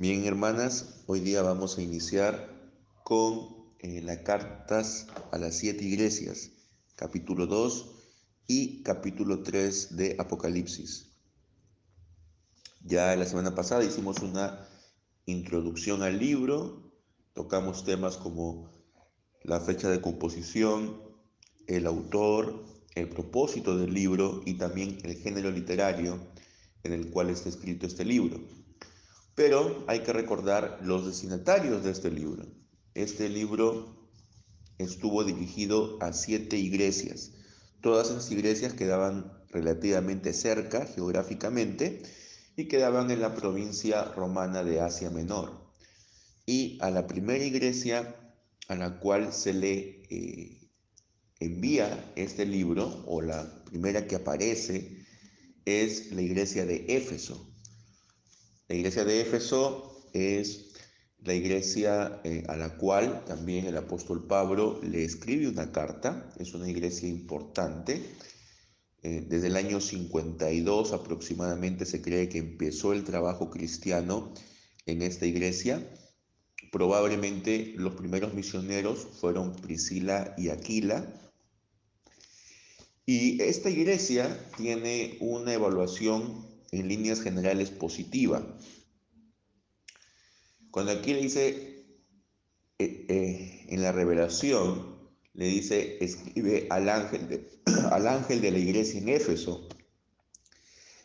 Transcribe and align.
Bien, 0.00 0.24
hermanas, 0.24 1.02
hoy 1.08 1.20
día 1.20 1.42
vamos 1.42 1.76
a 1.76 1.82
iniciar 1.82 2.48
con 3.04 3.66
eh, 3.80 4.00
las 4.00 4.20
cartas 4.20 5.08
a 5.30 5.36
las 5.36 5.58
siete 5.58 5.84
iglesias, 5.84 6.52
capítulo 6.96 7.46
2 7.46 7.96
y 8.46 8.82
capítulo 8.82 9.42
3 9.42 9.98
de 9.98 10.16
Apocalipsis. 10.18 11.10
Ya 12.82 13.14
la 13.14 13.26
semana 13.26 13.54
pasada 13.54 13.84
hicimos 13.84 14.20
una 14.20 14.66
introducción 15.26 16.02
al 16.02 16.18
libro, 16.18 16.94
tocamos 17.34 17.84
temas 17.84 18.16
como 18.16 18.72
la 19.42 19.60
fecha 19.60 19.90
de 19.90 20.00
composición, 20.00 20.98
el 21.66 21.86
autor, 21.86 22.64
el 22.94 23.10
propósito 23.10 23.76
del 23.76 23.92
libro 23.92 24.40
y 24.46 24.54
también 24.54 24.96
el 25.02 25.16
género 25.16 25.50
literario 25.50 26.18
en 26.84 26.94
el 26.94 27.10
cual 27.10 27.28
está 27.28 27.50
escrito 27.50 27.86
este 27.86 28.06
libro. 28.06 28.40
Pero 29.40 29.84
hay 29.86 30.00
que 30.00 30.12
recordar 30.12 30.80
los 30.82 31.06
destinatarios 31.06 31.82
de 31.82 31.92
este 31.92 32.10
libro. 32.10 32.44
Este 32.92 33.30
libro 33.30 34.10
estuvo 34.76 35.24
dirigido 35.24 35.96
a 36.02 36.12
siete 36.12 36.58
iglesias. 36.58 37.32
Todas 37.80 38.10
esas 38.10 38.30
iglesias 38.30 38.74
quedaban 38.74 39.32
relativamente 39.48 40.34
cerca 40.34 40.84
geográficamente 40.84 42.02
y 42.54 42.68
quedaban 42.68 43.10
en 43.10 43.22
la 43.22 43.34
provincia 43.34 44.04
romana 44.04 44.62
de 44.62 44.82
Asia 44.82 45.08
Menor. 45.08 45.72
Y 46.44 46.76
a 46.82 46.90
la 46.90 47.06
primera 47.06 47.42
iglesia 47.42 48.14
a 48.68 48.74
la 48.74 49.00
cual 49.00 49.32
se 49.32 49.54
le 49.54 50.02
eh, 50.10 50.68
envía 51.38 52.12
este 52.14 52.44
libro, 52.44 53.04
o 53.06 53.22
la 53.22 53.64
primera 53.64 54.06
que 54.06 54.16
aparece, 54.16 55.06
es 55.64 56.12
la 56.12 56.20
iglesia 56.20 56.66
de 56.66 56.84
Éfeso. 56.94 57.49
La 58.70 58.76
iglesia 58.76 59.04
de 59.04 59.20
Éfeso 59.20 60.00
es 60.12 60.68
la 61.24 61.34
iglesia 61.34 62.20
eh, 62.22 62.44
a 62.46 62.56
la 62.56 62.76
cual 62.76 63.24
también 63.24 63.64
el 63.64 63.76
apóstol 63.76 64.28
Pablo 64.28 64.78
le 64.84 65.04
escribe 65.04 65.48
una 65.48 65.72
carta. 65.72 66.32
Es 66.38 66.54
una 66.54 66.70
iglesia 66.70 67.08
importante. 67.08 68.00
Eh, 69.02 69.26
desde 69.28 69.48
el 69.48 69.56
año 69.56 69.80
52 69.80 70.92
aproximadamente 70.92 71.84
se 71.84 72.00
cree 72.00 72.28
que 72.28 72.38
empezó 72.38 72.92
el 72.92 73.02
trabajo 73.02 73.50
cristiano 73.50 74.32
en 74.86 75.02
esta 75.02 75.26
iglesia. 75.26 75.84
Probablemente 76.70 77.74
los 77.76 77.94
primeros 77.94 78.34
misioneros 78.34 79.04
fueron 79.20 79.56
Priscila 79.56 80.32
y 80.38 80.50
Aquila. 80.50 81.12
Y 83.04 83.42
esta 83.42 83.68
iglesia 83.68 84.48
tiene 84.56 85.16
una 85.18 85.54
evaluación 85.54 86.49
en 86.72 86.88
líneas 86.88 87.20
generales 87.20 87.70
positiva. 87.70 88.46
Cuando 90.70 90.92
aquí 90.92 91.14
le 91.14 91.22
dice 91.22 91.86
eh, 92.78 93.06
eh, 93.08 93.66
en 93.68 93.82
la 93.82 93.92
revelación, 93.92 94.98
le 95.34 95.46
dice, 95.46 96.02
escribe 96.04 96.66
al 96.70 96.88
ángel, 96.88 97.28
de, 97.28 97.60
al 97.90 98.06
ángel 98.06 98.40
de 98.40 98.50
la 98.50 98.58
iglesia 98.58 99.00
en 99.00 99.08
Éfeso. 99.08 99.68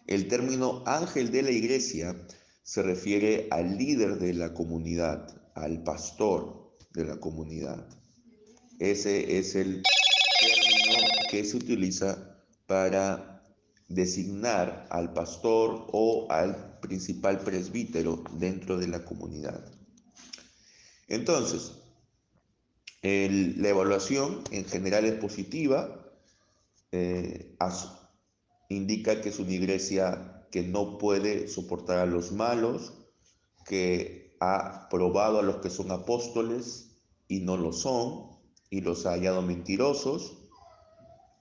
El 0.08 0.28
término 0.28 0.84
ángel 0.86 1.32
de 1.32 1.42
la 1.42 1.52
iglesia 1.52 2.16
se 2.64 2.84
refiere 2.84 3.48
al 3.52 3.78
líder 3.78 4.20
de 4.20 4.34
la 4.34 4.54
comunidad, 4.54 5.28
al 5.56 5.84
pastor 5.84 6.76
de 6.94 7.06
la 7.06 7.20
comunidad. 7.20 7.88
Ese 8.80 9.38
es 9.38 9.56
el 9.56 9.82
término 10.40 11.08
que 11.32 11.44
se 11.44 11.58
utiliza 11.58 12.38
para 12.68 13.35
designar 13.88 14.88
al 14.90 15.14
pastor 15.14 15.88
o 15.92 16.28
al 16.30 16.80
principal 16.80 17.40
presbítero 17.40 18.24
dentro 18.34 18.78
de 18.78 18.88
la 18.88 19.06
comunidad. 19.06 19.64
Entonces, 21.08 21.74
la 23.02 23.70
evaluación 23.70 24.44
en 24.52 24.66
general 24.66 25.06
es 25.06 25.14
positiva, 25.14 26.12
eh, 26.92 27.56
indica 28.70 29.22
que 29.22 29.30
es 29.30 29.40
una 29.40 29.52
iglesia 29.52 30.48
que 30.52 30.64
no 30.64 30.98
puede 30.98 31.48
soportar 31.48 32.00
a 32.00 32.06
los 32.06 32.32
malos, 32.32 32.94
que 33.66 34.36
ha 34.40 34.88
probado 34.90 35.40
a 35.40 35.44
los 35.44 35.58
que 35.58 35.70
son 35.70 35.92
apóstoles 35.92 36.98
y 37.28 37.42
no 37.42 37.58
lo 37.58 37.74
son, 37.74 38.36
y 38.70 38.82
los 38.82 39.06
ha 39.06 39.12
hallado 39.12 39.42
mentirosos, 39.42 40.38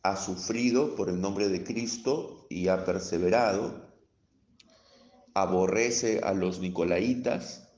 ha 0.02 0.16
sufrido 0.16 0.94
por 0.96 1.08
el 1.08 1.20
nombre 1.20 1.48
de 1.48 1.64
Cristo 1.64 2.43
y 2.48 2.68
ha 2.68 2.84
perseverado, 2.84 3.92
aborrece 5.34 6.20
a 6.20 6.32
los 6.32 6.60
nicolaitas, 6.60 7.68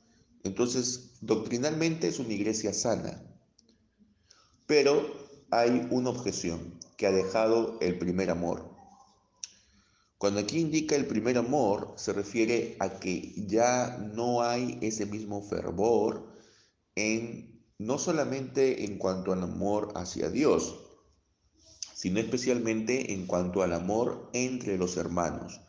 entonces 0.45 1.19
doctrinalmente 1.21 2.09
es 2.09 2.19
una 2.19 2.35
iglesia 2.35 2.73
sana, 2.73 3.23
pero 4.67 5.27
hay 5.51 5.89
una 5.91 6.11
objeción 6.11 6.79
que 6.97 7.07
ha 7.07 7.13
dejado 7.13 7.79
el 7.81 7.99
primer 7.99 8.31
amor. 8.31 8.77
Cuando 10.19 10.41
aquí 10.41 10.59
indica 10.59 10.97
el 10.97 11.07
primer 11.07 11.37
amor, 11.37 11.93
se 11.97 12.13
refiere 12.13 12.77
a 12.81 12.99
que 12.99 13.35
ya 13.47 13.99
no 14.15 14.43
hay 14.43 14.79
ese 14.81 15.05
mismo 15.05 15.43
fervor 15.43 16.33
en 16.95 17.63
no 17.79 17.99
solamente 17.99 18.85
en 18.85 18.97
cuanto 18.97 19.33
al 19.33 19.43
amor 19.43 19.93
hacia 19.95 20.31
Dios, 20.31 20.86
sino 21.97 22.21
especialmente 22.21 23.15
en 23.15 23.27
cuanto 23.27 23.63
al 23.63 23.73
amor 23.73 24.29
entre 24.35 24.77
los 24.77 24.99
hermanos. 24.99 25.63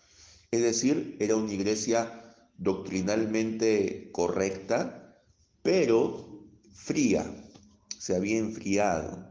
Es 0.52 0.62
decir, 0.62 1.16
era 1.22 1.38
una 1.38 1.54
iglesia 1.54 2.36
doctrinalmente 2.58 4.10
correcta, 4.12 5.24
pero 5.64 6.44
fría, 6.74 7.26
se 7.98 8.14
había 8.14 8.40
enfriado. 8.40 9.26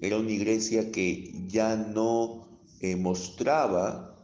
Era 0.00 0.16
una 0.16 0.30
iglesia 0.30 0.90
que 0.90 1.34
ya 1.48 1.76
no 1.76 2.48
eh, 2.80 2.96
mostraba 2.96 4.16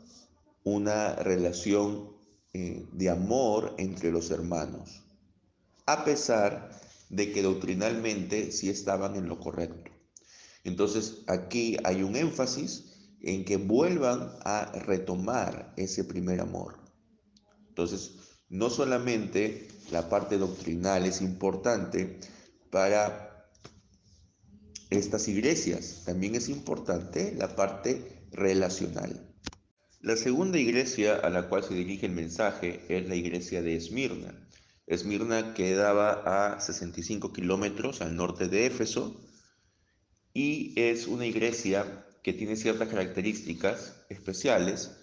una 0.64 1.14
relación 1.16 2.08
eh, 2.54 2.86
de 2.90 3.10
amor 3.10 3.74
entre 3.76 4.12
los 4.12 4.30
hermanos, 4.30 5.02
a 5.84 6.06
pesar 6.06 6.70
de 7.10 7.32
que 7.32 7.42
doctrinalmente 7.42 8.50
sí 8.50 8.70
estaban 8.70 9.14
en 9.14 9.28
lo 9.28 9.38
correcto. 9.38 9.87
Entonces 10.68 11.24
aquí 11.26 11.76
hay 11.82 12.02
un 12.02 12.14
énfasis 12.14 12.84
en 13.20 13.44
que 13.44 13.56
vuelvan 13.56 14.30
a 14.44 14.70
retomar 14.86 15.72
ese 15.76 16.04
primer 16.04 16.40
amor. 16.40 16.78
Entonces, 17.68 18.12
no 18.48 18.70
solamente 18.70 19.68
la 19.90 20.08
parte 20.08 20.38
doctrinal 20.38 21.04
es 21.06 21.20
importante 21.20 22.20
para 22.70 23.50
estas 24.90 25.28
iglesias, 25.28 26.02
también 26.04 26.34
es 26.34 26.48
importante 26.48 27.34
la 27.36 27.56
parte 27.56 28.26
relacional. 28.30 29.24
La 30.00 30.16
segunda 30.16 30.58
iglesia 30.58 31.16
a 31.16 31.30
la 31.30 31.48
cual 31.48 31.64
se 31.64 31.74
dirige 31.74 32.06
el 32.06 32.12
mensaje 32.12 32.84
es 32.88 33.08
la 33.08 33.16
iglesia 33.16 33.62
de 33.62 33.76
Esmirna. 33.76 34.48
Esmirna 34.86 35.54
quedaba 35.54 36.54
a 36.54 36.60
65 36.60 37.32
kilómetros 37.32 38.00
al 38.00 38.16
norte 38.16 38.48
de 38.48 38.66
Éfeso 38.66 39.20
y 40.38 40.72
es 40.76 41.08
una 41.08 41.26
iglesia 41.26 42.06
que 42.22 42.32
tiene 42.32 42.54
ciertas 42.54 42.88
características 42.88 43.96
especiales. 44.08 44.96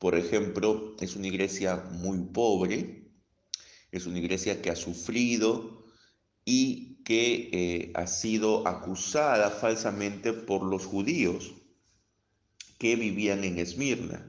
Por 0.00 0.16
ejemplo, 0.16 0.96
es 1.00 1.14
una 1.14 1.28
iglesia 1.28 1.76
muy 1.92 2.18
pobre, 2.32 3.08
es 3.92 4.06
una 4.06 4.18
iglesia 4.18 4.60
que 4.60 4.70
ha 4.70 4.74
sufrido 4.74 5.84
y 6.44 7.04
que 7.04 7.50
eh, 7.52 7.92
ha 7.94 8.08
sido 8.08 8.66
acusada 8.66 9.52
falsamente 9.52 10.32
por 10.32 10.64
los 10.64 10.86
judíos 10.86 11.52
que 12.76 12.96
vivían 12.96 13.44
en 13.44 13.60
Esmirna. 13.60 14.28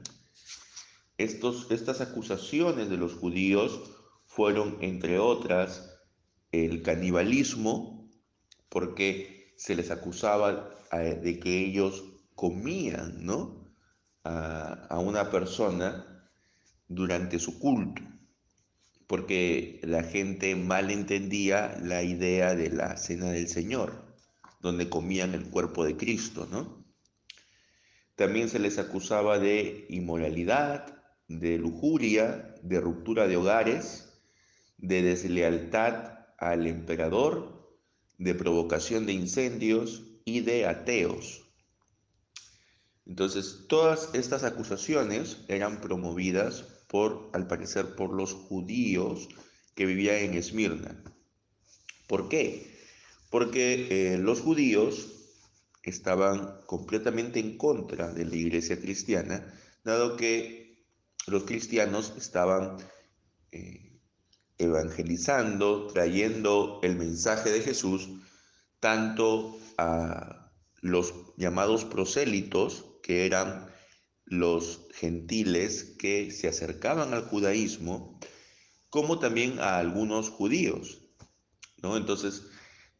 Estos, 1.18 1.72
estas 1.72 2.00
acusaciones 2.00 2.88
de 2.88 2.98
los 2.98 3.14
judíos 3.14 3.80
fueron, 4.26 4.78
entre 4.80 5.18
otras, 5.18 5.90
el 6.52 6.82
canibalismo, 6.82 8.08
porque 8.68 9.35
se 9.56 9.74
les 9.74 9.90
acusaba 9.90 10.70
eh, 10.92 11.18
de 11.22 11.40
que 11.40 11.64
ellos 11.64 12.04
comían, 12.34 13.24
¿no? 13.24 13.64
A, 14.24 14.98
una 14.98 15.30
persona 15.30 16.28
durante 16.88 17.38
su 17.38 17.60
culto, 17.60 18.02
porque 19.06 19.80
la 19.84 20.02
gente 20.02 20.56
mal 20.56 20.90
entendía 20.90 21.78
la 21.80 22.02
idea 22.02 22.56
de 22.56 22.70
la 22.70 22.96
cena 22.96 23.30
del 23.30 23.46
Señor, 23.46 24.04
donde 24.60 24.88
comían 24.88 25.34
el 25.34 25.48
cuerpo 25.48 25.84
de 25.84 25.96
Cristo, 25.96 26.48
¿no? 26.50 26.84
También 28.16 28.48
se 28.48 28.58
les 28.58 28.78
acusaba 28.78 29.38
de 29.38 29.86
inmoralidad, 29.90 31.00
de 31.28 31.58
lujuria, 31.58 32.54
de 32.62 32.80
ruptura 32.80 33.28
de 33.28 33.36
hogares, 33.36 34.12
de 34.76 35.02
deslealtad 35.02 36.26
al 36.38 36.66
emperador 36.66 37.55
de 38.18 38.34
provocación 38.34 39.06
de 39.06 39.12
incendios 39.12 40.02
y 40.24 40.40
de 40.40 40.66
ateos. 40.66 41.42
Entonces, 43.06 43.66
todas 43.68 44.10
estas 44.14 44.42
acusaciones 44.42 45.38
eran 45.48 45.80
promovidas 45.80 46.62
por, 46.88 47.30
al 47.32 47.46
parecer, 47.46 47.94
por 47.94 48.12
los 48.12 48.32
judíos 48.32 49.28
que 49.74 49.86
vivía 49.86 50.18
en 50.20 50.34
Esmirna. 50.34 51.02
¿Por 52.08 52.28
qué? 52.28 52.74
Porque 53.30 54.14
eh, 54.14 54.18
los 54.18 54.40
judíos 54.40 55.12
estaban 55.82 56.60
completamente 56.66 57.38
en 57.38 57.56
contra 57.56 58.12
de 58.12 58.24
la 58.24 58.36
iglesia 58.36 58.80
cristiana, 58.80 59.54
dado 59.84 60.16
que 60.16 60.84
los 61.26 61.44
cristianos 61.44 62.12
estaban 62.16 62.78
eh, 63.52 63.85
evangelizando, 64.58 65.88
trayendo 65.88 66.80
el 66.82 66.96
mensaje 66.96 67.50
de 67.50 67.60
Jesús, 67.60 68.08
tanto 68.80 69.58
a 69.78 70.50
los 70.80 71.14
llamados 71.36 71.84
prosélitos, 71.84 72.84
que 73.02 73.26
eran 73.26 73.66
los 74.24 74.88
gentiles 74.94 75.94
que 75.98 76.30
se 76.30 76.48
acercaban 76.48 77.14
al 77.14 77.24
judaísmo, 77.24 78.18
como 78.90 79.18
también 79.18 79.60
a 79.60 79.78
algunos 79.78 80.30
judíos. 80.30 81.02
¿no? 81.82 81.96
Entonces, 81.96 82.42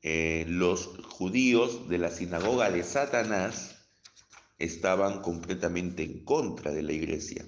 eh, 0.02 0.44
los 0.48 0.86
judíos 1.04 1.88
de 1.88 1.98
la 1.98 2.10
sinagoga 2.10 2.70
de 2.70 2.84
Satanás 2.84 3.76
estaban 4.58 5.20
completamente 5.20 6.02
en 6.02 6.24
contra 6.24 6.70
de 6.72 6.82
la 6.82 6.92
iglesia 6.92 7.44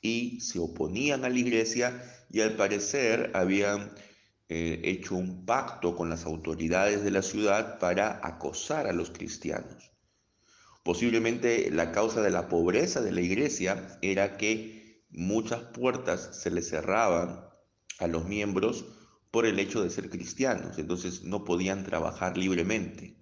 y 0.00 0.40
se 0.40 0.58
oponían 0.58 1.24
a 1.24 1.30
la 1.30 1.38
iglesia 1.38 2.23
y 2.30 2.40
al 2.40 2.56
parecer 2.56 3.30
habían 3.34 3.92
eh, 4.48 4.80
hecho 4.84 5.14
un 5.14 5.46
pacto 5.46 5.96
con 5.96 6.10
las 6.10 6.26
autoridades 6.26 7.02
de 7.02 7.10
la 7.10 7.22
ciudad 7.22 7.78
para 7.78 8.20
acosar 8.22 8.86
a 8.86 8.92
los 8.92 9.10
cristianos. 9.10 9.92
Posiblemente 10.82 11.70
la 11.70 11.92
causa 11.92 12.20
de 12.20 12.30
la 12.30 12.48
pobreza 12.48 13.00
de 13.00 13.12
la 13.12 13.22
iglesia 13.22 13.98
era 14.02 14.36
que 14.36 15.02
muchas 15.08 15.62
puertas 15.62 16.40
se 16.42 16.50
le 16.50 16.60
cerraban 16.60 17.48
a 17.98 18.06
los 18.06 18.26
miembros 18.26 18.84
por 19.30 19.46
el 19.46 19.58
hecho 19.58 19.82
de 19.82 19.90
ser 19.90 20.10
cristianos, 20.10 20.78
entonces 20.78 21.24
no 21.24 21.44
podían 21.44 21.84
trabajar 21.84 22.36
libremente. 22.36 23.16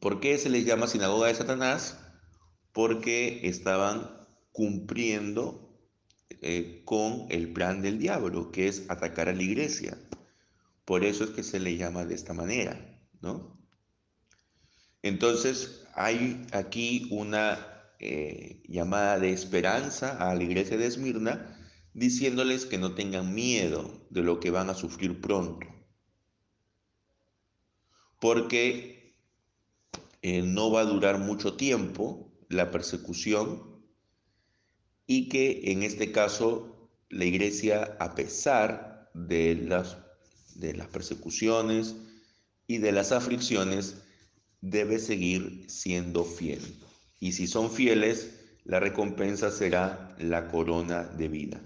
¿Por 0.00 0.18
qué 0.18 0.38
se 0.38 0.50
les 0.50 0.64
llama 0.64 0.88
sinagoga 0.88 1.28
de 1.28 1.34
Satanás? 1.34 1.98
Porque 2.72 3.46
estaban 3.46 4.10
cumpliendo 4.50 5.61
eh, 6.40 6.82
con 6.84 7.26
el 7.30 7.52
plan 7.52 7.82
del 7.82 7.98
diablo, 7.98 8.50
que 8.50 8.68
es 8.68 8.88
atacar 8.88 9.28
a 9.28 9.34
la 9.34 9.42
iglesia. 9.42 9.98
Por 10.84 11.04
eso 11.04 11.24
es 11.24 11.30
que 11.30 11.42
se 11.42 11.60
le 11.60 11.76
llama 11.76 12.04
de 12.04 12.14
esta 12.14 12.32
manera, 12.32 13.00
¿no? 13.20 13.60
Entonces, 15.02 15.84
hay 15.94 16.46
aquí 16.52 17.08
una 17.10 17.58
eh, 17.98 18.62
llamada 18.68 19.18
de 19.18 19.32
esperanza 19.32 20.16
a 20.18 20.34
la 20.34 20.42
iglesia 20.42 20.76
de 20.76 20.86
Esmirna, 20.86 21.58
diciéndoles 21.94 22.66
que 22.66 22.78
no 22.78 22.94
tengan 22.94 23.34
miedo 23.34 24.06
de 24.10 24.22
lo 24.22 24.40
que 24.40 24.50
van 24.50 24.70
a 24.70 24.74
sufrir 24.74 25.20
pronto. 25.20 25.66
Porque 28.20 29.16
eh, 30.22 30.42
no 30.42 30.70
va 30.70 30.80
a 30.80 30.84
durar 30.84 31.18
mucho 31.18 31.56
tiempo 31.56 32.32
la 32.48 32.70
persecución 32.70 33.71
y 35.14 35.28
que 35.28 35.60
en 35.70 35.82
este 35.82 36.10
caso 36.10 36.88
la 37.10 37.26
iglesia, 37.26 37.98
a 38.00 38.14
pesar 38.14 39.10
de 39.12 39.54
las, 39.54 39.98
de 40.54 40.72
las 40.72 40.86
persecuciones 40.86 41.96
y 42.66 42.78
de 42.78 42.92
las 42.92 43.12
aflicciones, 43.12 43.96
debe 44.62 44.98
seguir 44.98 45.66
siendo 45.68 46.24
fiel. 46.24 46.62
Y 47.20 47.32
si 47.32 47.46
son 47.46 47.70
fieles, 47.70 48.30
la 48.64 48.80
recompensa 48.80 49.50
será 49.50 50.16
la 50.18 50.48
corona 50.48 51.04
de 51.04 51.28
vida. 51.28 51.60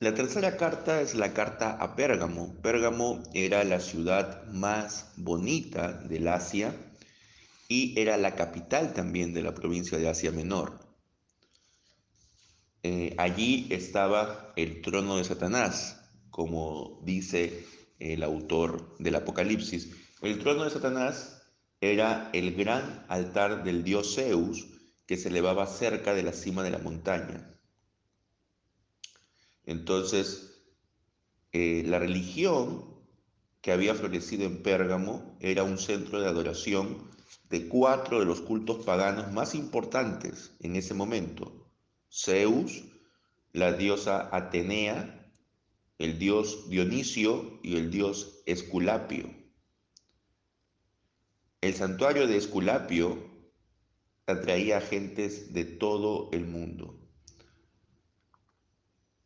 La 0.00 0.12
tercera 0.12 0.58
carta 0.58 1.00
es 1.00 1.14
la 1.14 1.32
carta 1.32 1.78
a 1.80 1.96
Pérgamo. 1.96 2.54
Pérgamo 2.60 3.22
era 3.32 3.64
la 3.64 3.80
ciudad 3.80 4.46
más 4.48 5.12
bonita 5.16 5.94
del 5.94 6.28
Asia 6.28 6.74
y 7.72 7.94
era 7.98 8.18
la 8.18 8.34
capital 8.34 8.92
también 8.92 9.32
de 9.32 9.40
la 9.40 9.54
provincia 9.54 9.96
de 9.96 10.06
Asia 10.06 10.30
Menor. 10.30 10.78
Eh, 12.82 13.14
allí 13.16 13.66
estaba 13.70 14.52
el 14.56 14.82
trono 14.82 15.16
de 15.16 15.24
Satanás, 15.24 15.98
como 16.28 17.00
dice 17.02 17.64
el 17.98 18.24
autor 18.24 18.94
del 18.98 19.14
Apocalipsis. 19.14 19.90
El 20.20 20.38
trono 20.38 20.64
de 20.64 20.70
Satanás 20.70 21.44
era 21.80 22.28
el 22.34 22.54
gran 22.54 23.06
altar 23.08 23.64
del 23.64 23.84
dios 23.84 24.16
Zeus 24.16 24.66
que 25.06 25.16
se 25.16 25.30
elevaba 25.30 25.66
cerca 25.66 26.12
de 26.12 26.24
la 26.24 26.34
cima 26.34 26.62
de 26.62 26.72
la 26.72 26.78
montaña. 26.78 27.56
Entonces, 29.64 30.62
eh, 31.52 31.84
la 31.86 31.98
religión 31.98 32.84
que 33.62 33.72
había 33.72 33.94
florecido 33.94 34.44
en 34.44 34.62
Pérgamo 34.62 35.38
era 35.40 35.62
un 35.62 35.78
centro 35.78 36.20
de 36.20 36.28
adoración 36.28 37.10
de 37.48 37.68
cuatro 37.68 38.18
de 38.20 38.26
los 38.26 38.40
cultos 38.40 38.84
paganos 38.84 39.32
más 39.32 39.54
importantes 39.54 40.54
en 40.60 40.76
ese 40.76 40.94
momento. 40.94 41.70
Zeus, 42.10 42.84
la 43.52 43.72
diosa 43.72 44.28
Atenea, 44.34 45.32
el 45.98 46.18
dios 46.18 46.68
Dionisio 46.68 47.60
y 47.62 47.76
el 47.76 47.90
dios 47.90 48.42
Esculapio. 48.46 49.30
El 51.60 51.74
santuario 51.74 52.26
de 52.26 52.36
Esculapio 52.36 53.30
atraía 54.26 54.80
gentes 54.80 55.52
de 55.52 55.64
todo 55.64 56.30
el 56.32 56.46
mundo. 56.46 56.98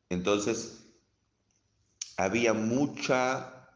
Entonces, 0.09 0.87
había 2.17 2.53
mucha, 2.53 3.69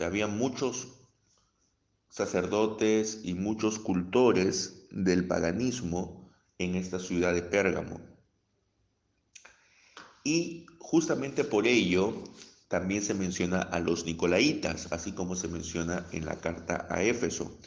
había 0.00 0.26
muchos 0.26 0.97
sacerdotes 2.08 3.20
y 3.24 3.34
muchos 3.34 3.78
cultores 3.78 4.86
del 4.90 5.26
paganismo 5.26 6.30
en 6.58 6.74
esta 6.74 6.98
ciudad 6.98 7.34
de 7.34 7.42
Pérgamo. 7.42 8.00
Y 10.24 10.66
justamente 10.78 11.44
por 11.44 11.66
ello 11.66 12.24
también 12.68 13.02
se 13.02 13.14
menciona 13.14 13.60
a 13.60 13.80
los 13.80 14.04
nicolaitas, 14.04 14.92
así 14.92 15.12
como 15.12 15.36
se 15.36 15.48
menciona 15.48 16.06
en 16.12 16.26
la 16.26 16.36
carta 16.36 16.86
a 16.90 17.02
Éfeso. 17.02 17.58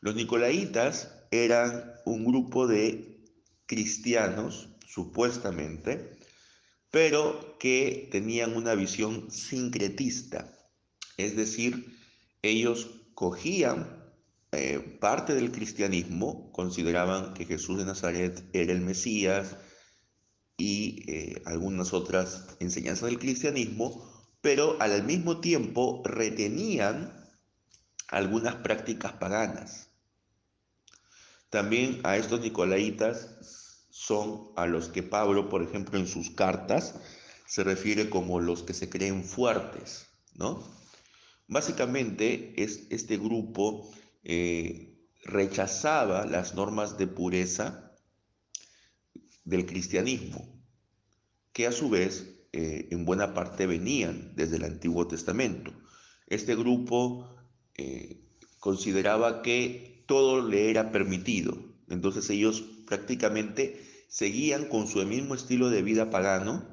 Los 0.00 0.14
nicolaitas 0.14 1.12
eran 1.30 1.92
un 2.04 2.24
grupo 2.24 2.66
de 2.66 3.20
cristianos, 3.66 4.68
supuestamente, 4.86 6.18
pero 6.90 7.56
que 7.58 8.08
tenían 8.12 8.56
una 8.56 8.76
visión 8.76 9.28
sincretista, 9.30 10.56
es 11.16 11.34
decir, 11.34 11.98
ellos 12.42 12.90
cogían 13.14 14.04
eh, 14.52 14.98
parte 15.00 15.34
del 15.34 15.52
cristianismo, 15.52 16.52
consideraban 16.52 17.34
que 17.34 17.44
Jesús 17.44 17.78
de 17.78 17.84
Nazaret 17.84 18.44
era 18.52 18.72
el 18.72 18.80
Mesías, 18.80 19.56
y 20.56 21.10
eh, 21.10 21.42
algunas 21.46 21.92
otras 21.92 22.56
enseñanzas 22.60 23.10
del 23.10 23.18
cristianismo, 23.18 24.08
pero 24.40 24.76
al 24.80 25.02
mismo 25.04 25.40
tiempo 25.40 26.02
retenían 26.04 27.12
algunas 28.08 28.56
prácticas 28.56 29.12
paganas. 29.14 29.90
También 31.50 32.00
a 32.04 32.16
estos 32.16 32.40
nicolaitas 32.40 33.86
son 33.90 34.50
a 34.56 34.66
los 34.66 34.88
que 34.88 35.02
Pablo, 35.02 35.48
por 35.48 35.62
ejemplo, 35.62 35.98
en 35.98 36.06
sus 36.06 36.30
cartas 36.30 36.94
se 37.46 37.64
refiere 37.64 38.10
como 38.10 38.40
los 38.40 38.62
que 38.62 38.74
se 38.74 38.88
creen 38.88 39.24
fuertes, 39.24 40.06
¿no? 40.34 40.83
Básicamente 41.46 42.54
es, 42.62 42.86
este 42.90 43.18
grupo 43.18 43.90
eh, 44.24 44.94
rechazaba 45.24 46.24
las 46.24 46.54
normas 46.54 46.96
de 46.96 47.06
pureza 47.06 47.92
del 49.44 49.66
cristianismo, 49.66 50.46
que 51.52 51.66
a 51.66 51.72
su 51.72 51.90
vez 51.90 52.26
eh, 52.52 52.88
en 52.90 53.04
buena 53.04 53.34
parte 53.34 53.66
venían 53.66 54.34
desde 54.36 54.56
el 54.56 54.64
Antiguo 54.64 55.06
Testamento. 55.06 55.72
Este 56.26 56.56
grupo 56.56 57.28
eh, 57.74 58.22
consideraba 58.58 59.42
que 59.42 60.04
todo 60.06 60.46
le 60.46 60.70
era 60.70 60.92
permitido, 60.92 61.58
entonces 61.90 62.28
ellos 62.30 62.62
prácticamente 62.86 63.80
seguían 64.08 64.66
con 64.68 64.86
su 64.86 65.04
mismo 65.04 65.34
estilo 65.34 65.68
de 65.68 65.82
vida 65.82 66.08
pagano, 66.08 66.66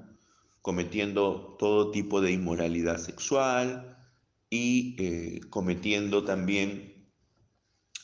cometiendo 0.61 1.57
todo 1.59 1.91
tipo 1.91 2.21
de 2.21 2.31
inmoralidad 2.31 2.97
sexual 2.97 3.90
y 4.51 4.95
eh, 4.99 5.41
cometiendo 5.49 6.23
también 6.23 7.09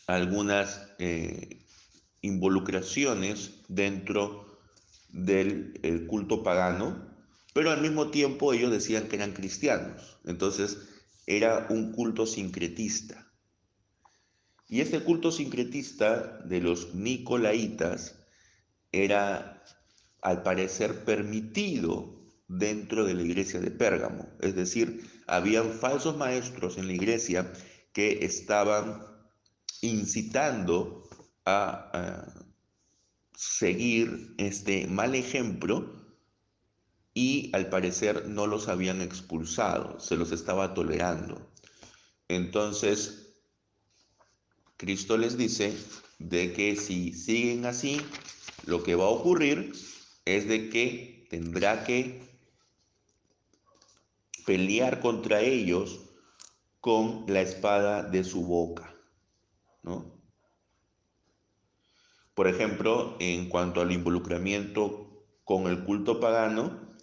algunas 0.08 0.82
involucraciones 2.22 3.62
dentro 3.68 4.58
del 5.10 6.08
culto 6.08 6.42
pagano, 6.42 7.06
pero 7.54 7.72
al 7.72 7.82
mismo 7.82 8.10
tiempo 8.10 8.54
ellos 8.54 8.72
decían 8.72 9.08
que 9.08 9.18
eran 9.18 9.34
cristianos. 9.34 10.18
Entonces 10.26 10.78
era 11.28 11.68
un 11.70 11.92
culto 11.92 12.26
sincretista. 12.26 13.28
Y 14.70 14.82
este 14.82 15.02
culto 15.02 15.32
sincretista 15.32 16.40
de 16.46 16.62
los 16.62 16.96
nicolaitas 16.96 18.16
era 18.92 19.64
al 20.22 20.44
parecer 20.44 21.04
permitido 21.04 22.22
dentro 22.48 23.06
de 23.06 23.14
la 23.14 23.22
iglesia 23.22 23.60
de 23.60 23.72
Pérgamo. 23.72 24.30
Es 24.42 24.56
decir, 24.56 25.04
habían 25.28 25.72
falsos 25.74 26.18
maestros 26.18 26.78
en 26.78 26.88
la 26.88 26.94
iglesia 26.94 27.52
que 27.94 28.26
estaban 28.26 29.06
incitando 29.82 31.08
a, 31.46 32.34
seguir 33.36 34.34
este 34.40 34.88
mal 34.88 35.14
ejemplo 35.14 35.94
y 37.14 37.52
al 37.54 37.70
parecer 37.70 38.28
no 38.28 38.48
los 38.48 38.68
habían 38.68 39.02
expulsado, 39.02 40.00
se 40.00 40.16
los 40.16 40.32
estaba 40.32 40.74
tolerando. 40.74 41.40
Entonces, 42.28 43.36
Cristo 44.78 45.18
les 45.18 45.38
dice 45.38 45.76
de 46.18 46.52
que 46.54 46.76
si 46.76 47.14
siguen 47.14 47.66
así, 47.66 48.02
lo 48.66 48.84
que 48.84 48.96
va 48.96 49.06
a 49.06 49.10
ocurrir 49.10 49.72
es 50.26 50.48
de 50.48 50.70
que 50.70 51.28
tendrá 51.30 51.84
que 51.84 52.27
pelear 54.48 55.02
contra 55.02 55.42
ellos 55.42 56.00
con 56.80 57.26
la 57.28 57.42
espada 57.42 58.02
de 58.02 58.24
su 58.24 58.46
boca, 58.46 58.96
¿no? 59.84 60.22
Por 62.34 62.48
ejemplo, 62.48 63.18
en 63.20 63.50
cuanto 63.50 63.82
al 63.82 63.92
involucramiento 63.92 65.26
con 65.44 65.68
el 65.68 65.84
culto 65.84 66.22
pagano, 66.22 66.96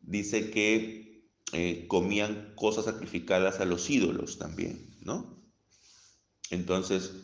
dice 0.00 0.52
que 0.52 1.26
eh, 1.52 1.88
comían 1.88 2.52
cosas 2.54 2.84
sacrificadas 2.84 3.58
a 3.58 3.64
los 3.64 3.90
ídolos 3.90 4.38
también, 4.38 4.96
¿no? 5.00 5.42
Entonces, 6.50 7.14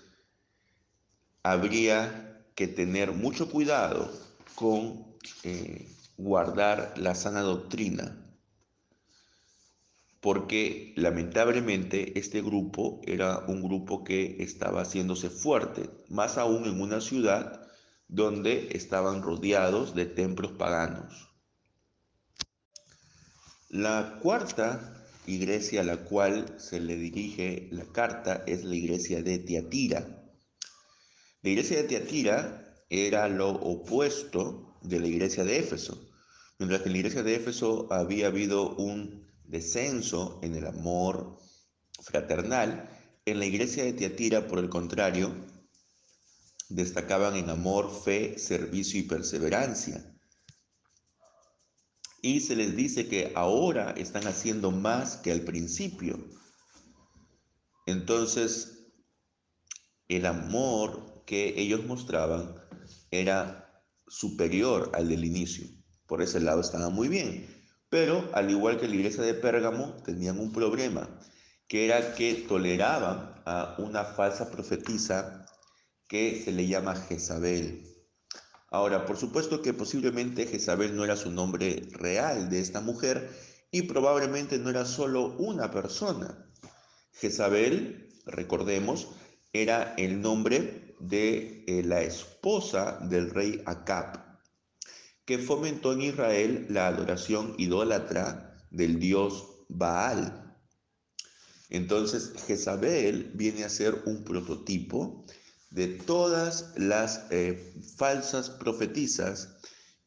habría 1.44 2.44
que 2.56 2.66
tener 2.66 3.12
mucho 3.12 3.48
cuidado 3.48 4.10
con 4.56 5.16
eh, 5.44 5.88
guardar 6.16 6.94
la 6.96 7.14
sana 7.14 7.42
doctrina, 7.42 8.27
porque 10.20 10.92
lamentablemente 10.96 12.18
este 12.18 12.42
grupo 12.42 13.00
era 13.06 13.38
un 13.46 13.62
grupo 13.62 14.02
que 14.02 14.36
estaba 14.40 14.82
haciéndose 14.82 15.30
fuerte, 15.30 15.90
más 16.08 16.38
aún 16.38 16.66
en 16.66 16.80
una 16.80 17.00
ciudad 17.00 17.68
donde 18.08 18.70
estaban 18.72 19.22
rodeados 19.22 19.94
de 19.94 20.06
templos 20.06 20.52
paganos. 20.52 21.28
La 23.68 24.18
cuarta 24.22 25.04
iglesia 25.26 25.82
a 25.82 25.84
la 25.84 25.98
cual 25.98 26.54
se 26.58 26.80
le 26.80 26.96
dirige 26.96 27.68
la 27.70 27.84
carta 27.84 28.42
es 28.46 28.64
la 28.64 28.74
iglesia 28.74 29.22
de 29.22 29.38
Tiatira. 29.38 30.24
La 31.42 31.50
iglesia 31.50 31.76
de 31.76 31.84
Tiatira 31.84 32.82
era 32.88 33.28
lo 33.28 33.50
opuesto 33.50 34.78
de 34.82 35.00
la 35.00 35.06
iglesia 35.06 35.44
de 35.44 35.58
Éfeso. 35.58 36.02
Mientras 36.58 36.80
que 36.80 36.88
en 36.88 36.92
la 36.94 36.98
iglesia 36.98 37.22
de 37.22 37.36
Éfeso 37.36 37.86
había 37.92 38.28
habido 38.28 38.74
un 38.76 39.27
descenso 39.48 40.38
en 40.42 40.54
el 40.54 40.66
amor 40.66 41.38
fraternal, 42.02 42.88
en 43.24 43.38
la 43.38 43.46
iglesia 43.46 43.84
de 43.84 43.92
Tiatira, 43.92 44.46
por 44.46 44.60
el 44.60 44.68
contrario, 44.68 45.34
destacaban 46.68 47.36
en 47.36 47.50
amor, 47.50 47.90
fe, 47.90 48.38
servicio 48.38 49.00
y 49.00 49.04
perseverancia 49.04 50.14
y 52.20 52.40
se 52.40 52.56
les 52.56 52.74
dice 52.74 53.08
que 53.08 53.32
ahora 53.34 53.92
están 53.92 54.26
haciendo 54.26 54.70
más 54.70 55.16
que 55.16 55.30
al 55.30 55.42
principio. 55.42 56.18
Entonces, 57.86 58.90
el 60.08 60.26
amor 60.26 61.22
que 61.26 61.60
ellos 61.60 61.84
mostraban 61.84 62.54
era 63.10 63.82
superior 64.06 64.90
al 64.94 65.08
del 65.08 65.24
inicio. 65.24 65.66
Por 66.06 66.22
ese 66.22 66.40
lado 66.40 66.60
estaban 66.60 66.92
muy 66.92 67.08
bien. 67.08 67.57
Pero, 67.90 68.30
al 68.34 68.50
igual 68.50 68.78
que 68.78 68.88
la 68.88 68.96
iglesia 68.96 69.22
de 69.22 69.34
Pérgamo, 69.34 69.94
tenían 70.04 70.38
un 70.38 70.52
problema, 70.52 71.08
que 71.66 71.86
era 71.86 72.14
que 72.14 72.44
toleraban 72.48 73.34
a 73.46 73.76
una 73.78 74.04
falsa 74.04 74.50
profetisa 74.50 75.46
que 76.06 76.42
se 76.42 76.52
le 76.52 76.66
llama 76.66 76.96
Jezabel. 76.96 77.84
Ahora, 78.70 79.06
por 79.06 79.16
supuesto 79.16 79.62
que 79.62 79.72
posiblemente 79.72 80.46
Jezabel 80.46 80.94
no 80.94 81.04
era 81.04 81.16
su 81.16 81.30
nombre 81.30 81.88
real 81.92 82.50
de 82.50 82.60
esta 82.60 82.80
mujer 82.80 83.30
y 83.70 83.82
probablemente 83.82 84.58
no 84.58 84.68
era 84.70 84.84
solo 84.84 85.36
una 85.38 85.70
persona. 85.70 86.46
Jezabel, 87.12 88.10
recordemos, 88.26 89.08
era 89.52 89.94
el 89.96 90.20
nombre 90.20 90.94
de 91.00 91.64
eh, 91.66 91.82
la 91.84 92.02
esposa 92.02 92.98
del 93.02 93.30
rey 93.30 93.62
Acab, 93.64 94.27
que 95.28 95.38
fomentó 95.38 95.92
en 95.92 96.00
Israel 96.00 96.66
la 96.70 96.86
adoración 96.86 97.54
idólatra 97.58 98.64
del 98.70 98.98
dios 98.98 99.46
Baal. 99.68 100.56
Entonces, 101.68 102.32
Jezabel 102.46 103.32
viene 103.34 103.64
a 103.64 103.68
ser 103.68 104.04
un 104.06 104.24
prototipo 104.24 105.26
de 105.68 105.88
todas 105.88 106.72
las 106.76 107.26
eh, 107.30 107.74
falsas 107.98 108.48
profetizas 108.48 109.58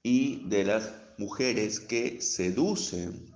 y 0.01 0.50
de 0.50 0.63
las 0.63 0.92
mujeres 1.20 1.80
que 1.80 2.20
seducen 2.20 3.32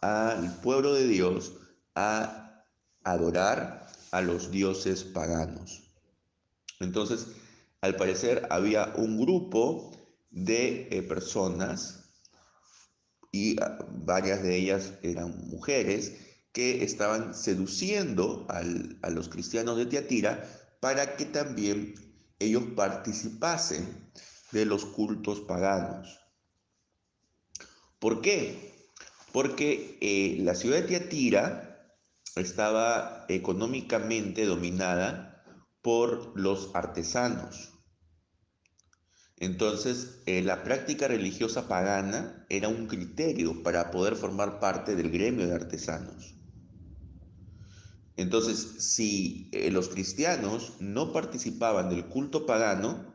al 0.00 0.58
pueblo 0.62 0.94
de 0.94 1.08
Dios 1.08 1.52
a 1.94 2.64
adorar 3.04 3.86
a 4.12 4.22
los 4.22 4.50
dioses 4.50 5.04
paganos. 5.04 5.82
Entonces, 6.80 7.26
al 7.82 7.96
parecer 7.96 8.46
había 8.48 8.94
un 8.96 9.20
grupo 9.20 9.92
de 10.44 10.88
eh, 10.90 11.02
personas 11.02 12.10
y 13.32 13.60
ah, 13.60 13.78
varias 14.04 14.42
de 14.42 14.56
ellas 14.56 14.94
eran 15.02 15.48
mujeres 15.48 16.12
que 16.52 16.82
estaban 16.82 17.34
seduciendo 17.34 18.46
a 18.48 19.10
los 19.10 19.28
cristianos 19.28 19.76
de 19.76 19.86
Tiatira 19.86 20.44
para 20.80 21.16
que 21.16 21.26
también 21.26 21.94
ellos 22.38 22.64
participasen 22.74 24.10
de 24.52 24.64
los 24.64 24.84
cultos 24.84 25.40
paganos. 25.40 26.18
¿Por 27.98 28.22
qué? 28.22 28.88
Porque 29.32 29.98
eh, 30.00 30.38
la 30.42 30.54
ciudad 30.54 30.78
de 30.78 30.88
Tiatira 30.88 31.96
estaba 32.36 33.26
económicamente 33.28 34.44
dominada 34.46 35.44
por 35.82 36.38
los 36.38 36.70
artesanos. 36.74 37.77
Entonces, 39.40 40.20
eh, 40.26 40.42
la 40.42 40.64
práctica 40.64 41.06
religiosa 41.06 41.68
pagana 41.68 42.44
era 42.48 42.68
un 42.68 42.88
criterio 42.88 43.62
para 43.62 43.90
poder 43.92 44.16
formar 44.16 44.58
parte 44.58 44.96
del 44.96 45.10
gremio 45.10 45.46
de 45.46 45.54
artesanos. 45.54 46.34
Entonces, 48.16 48.58
si 48.80 49.48
eh, 49.52 49.70
los 49.70 49.88
cristianos 49.90 50.74
no 50.80 51.12
participaban 51.12 51.88
del 51.88 52.06
culto 52.06 52.46
pagano, 52.46 53.14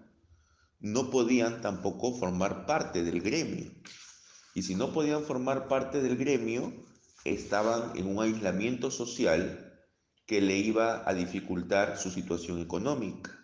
no 0.80 1.10
podían 1.10 1.62
tampoco 1.62 2.18
formar 2.18 2.66
parte 2.66 3.04
del 3.04 3.22
gremio. 3.22 3.70
Y 4.56 4.62
si 4.62 4.76
no 4.76 4.94
podían 4.94 5.24
formar 5.24 5.68
parte 5.68 6.02
del 6.02 6.16
gremio, 6.16 6.72
estaban 7.26 7.98
en 7.98 8.08
un 8.08 8.24
aislamiento 8.24 8.92
social 8.92 9.74
que 10.26 10.40
le 10.40 10.58
iba 10.58 11.08
a 11.08 11.14
dificultar 11.14 11.98
su 11.98 12.10
situación 12.10 12.60
económica. 12.60 13.43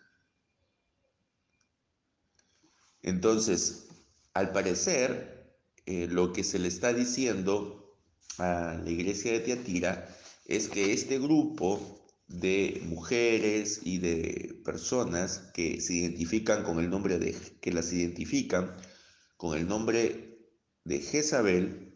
Entonces, 3.01 3.88
al 4.34 4.51
parecer, 4.51 5.58
eh, 5.86 6.08
lo 6.10 6.34
que 6.34 6.44
se 6.44 6.60
le 6.60 6.68
está 6.68 6.94
diciendo 6.94 7.98
a 8.38 8.79
la 8.84 8.89
iglesia 8.89 9.32
de 9.34 9.39
Tiatira 9.39 10.15
es 10.46 10.68
que 10.68 10.94
este 10.94 11.20
grupo 11.20 12.00
de 12.27 12.82
mujeres 12.86 13.82
y 13.84 13.98
de 13.98 14.62
personas 14.63 15.39
que 15.53 15.82
se 15.82 15.96
identifican 15.96 16.63
con 16.63 16.79
el 16.79 16.89
nombre 16.89 17.18
de, 17.18 17.36
que 17.62 17.72
las 17.72 17.91
identifican 17.91 18.75
con 19.38 19.58
el 19.58 19.68
nombre 19.68 20.38
de 20.84 21.00
Jezabel, 21.00 21.94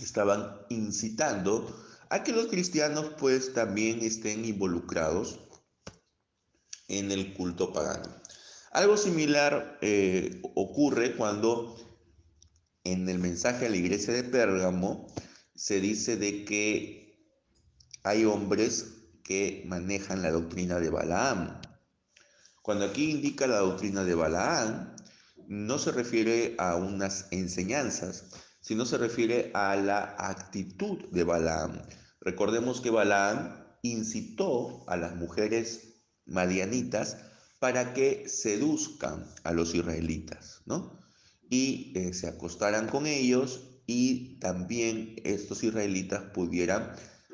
estaban 0.00 0.60
incitando 0.68 1.76
a 2.10 2.22
que 2.22 2.32
los 2.32 2.46
cristianos 2.46 3.12
pues 3.18 3.52
también 3.52 4.00
estén 4.00 4.44
involucrados 4.44 5.40
en 6.88 7.10
el 7.10 7.34
culto 7.34 7.72
pagano. 7.72 8.08
Algo 8.72 8.96
similar 8.96 9.78
eh, 9.80 10.42
ocurre 10.54 11.16
cuando 11.16 11.76
en 12.84 13.08
el 13.08 13.18
mensaje 13.18 13.66
a 13.66 13.70
la 13.70 13.76
iglesia 13.76 14.12
de 14.12 14.24
Pérgamo 14.24 15.06
se 15.54 15.80
dice 15.80 16.16
de 16.16 16.44
que 16.44 17.18
hay 18.02 18.24
hombres 18.24 18.94
que 19.24 19.64
manejan 19.66 20.22
la 20.22 20.30
doctrina 20.30 20.80
de 20.80 20.90
Balaam. 20.90 21.60
Cuando 22.62 22.84
aquí 22.84 23.10
indica 23.10 23.46
la 23.46 23.58
doctrina 23.58 24.04
de 24.04 24.14
Balaam, 24.14 24.94
no 25.46 25.78
se 25.78 25.92
refiere 25.92 26.54
a 26.58 26.76
unas 26.76 27.26
enseñanzas, 27.30 28.26
sino 28.60 28.84
se 28.84 28.98
refiere 28.98 29.50
a 29.54 29.76
la 29.76 30.14
actitud 30.18 30.98
de 31.10 31.24
Balaam. 31.24 31.82
Recordemos 32.20 32.82
que 32.82 32.90
Balaam 32.90 33.64
incitó 33.82 34.84
a 34.88 34.96
las 34.96 35.16
mujeres 35.16 36.02
madianitas 36.26 37.16
para 37.58 37.94
que 37.94 38.28
seduzcan 38.28 39.26
a 39.44 39.52
los 39.52 39.74
israelitas, 39.74 40.62
¿no? 40.66 40.98
y 41.50 41.92
eh, 41.96 42.12
se 42.12 42.28
acostaran 42.28 42.88
con 42.88 43.06
ellos 43.06 43.62
y 43.86 44.38
también 44.38 45.16
estos 45.24 45.64
israelitas 45.64 46.24
pudieran 46.34 46.92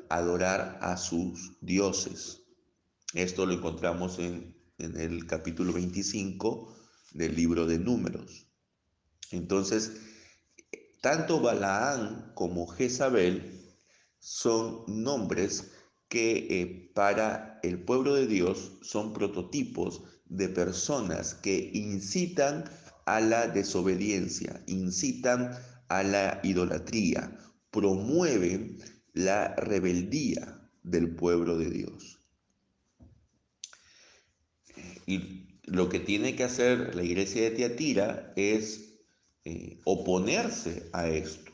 adorar 0.09 0.79
a 0.81 0.97
sus 0.97 1.57
dioses. 1.61 2.43
Esto 3.13 3.45
lo 3.45 3.53
encontramos 3.53 4.19
en, 4.19 4.55
en 4.77 4.99
el 4.99 5.25
capítulo 5.25 5.73
25 5.73 6.75
del 7.13 7.35
libro 7.35 7.65
de 7.65 7.79
números. 7.79 8.47
Entonces, 9.31 9.93
tanto 11.01 11.41
Balaán 11.41 12.31
como 12.35 12.67
Jezabel 12.67 13.75
son 14.19 14.83
nombres 14.87 15.71
que 16.07 16.47
eh, 16.49 16.91
para 16.93 17.59
el 17.63 17.83
pueblo 17.83 18.13
de 18.15 18.27
Dios 18.27 18.73
son 18.81 19.13
prototipos 19.13 20.03
de 20.25 20.49
personas 20.49 21.35
que 21.35 21.71
incitan 21.73 22.65
a 23.05 23.19
la 23.19 23.47
desobediencia, 23.47 24.63
incitan 24.67 25.51
a 25.87 26.03
la 26.03 26.39
idolatría, 26.43 27.37
promueven 27.71 28.77
la 29.13 29.55
rebeldía 29.55 30.69
del 30.83 31.15
pueblo 31.15 31.57
de 31.57 31.69
Dios. 31.69 32.19
Y 35.05 35.59
lo 35.65 35.89
que 35.89 35.99
tiene 35.99 36.35
que 36.35 36.43
hacer 36.43 36.95
la 36.95 37.03
iglesia 37.03 37.43
de 37.43 37.51
Tiatira 37.51 38.33
es 38.35 38.95
eh, 39.43 39.79
oponerse 39.85 40.89
a 40.93 41.07
esto. 41.07 41.51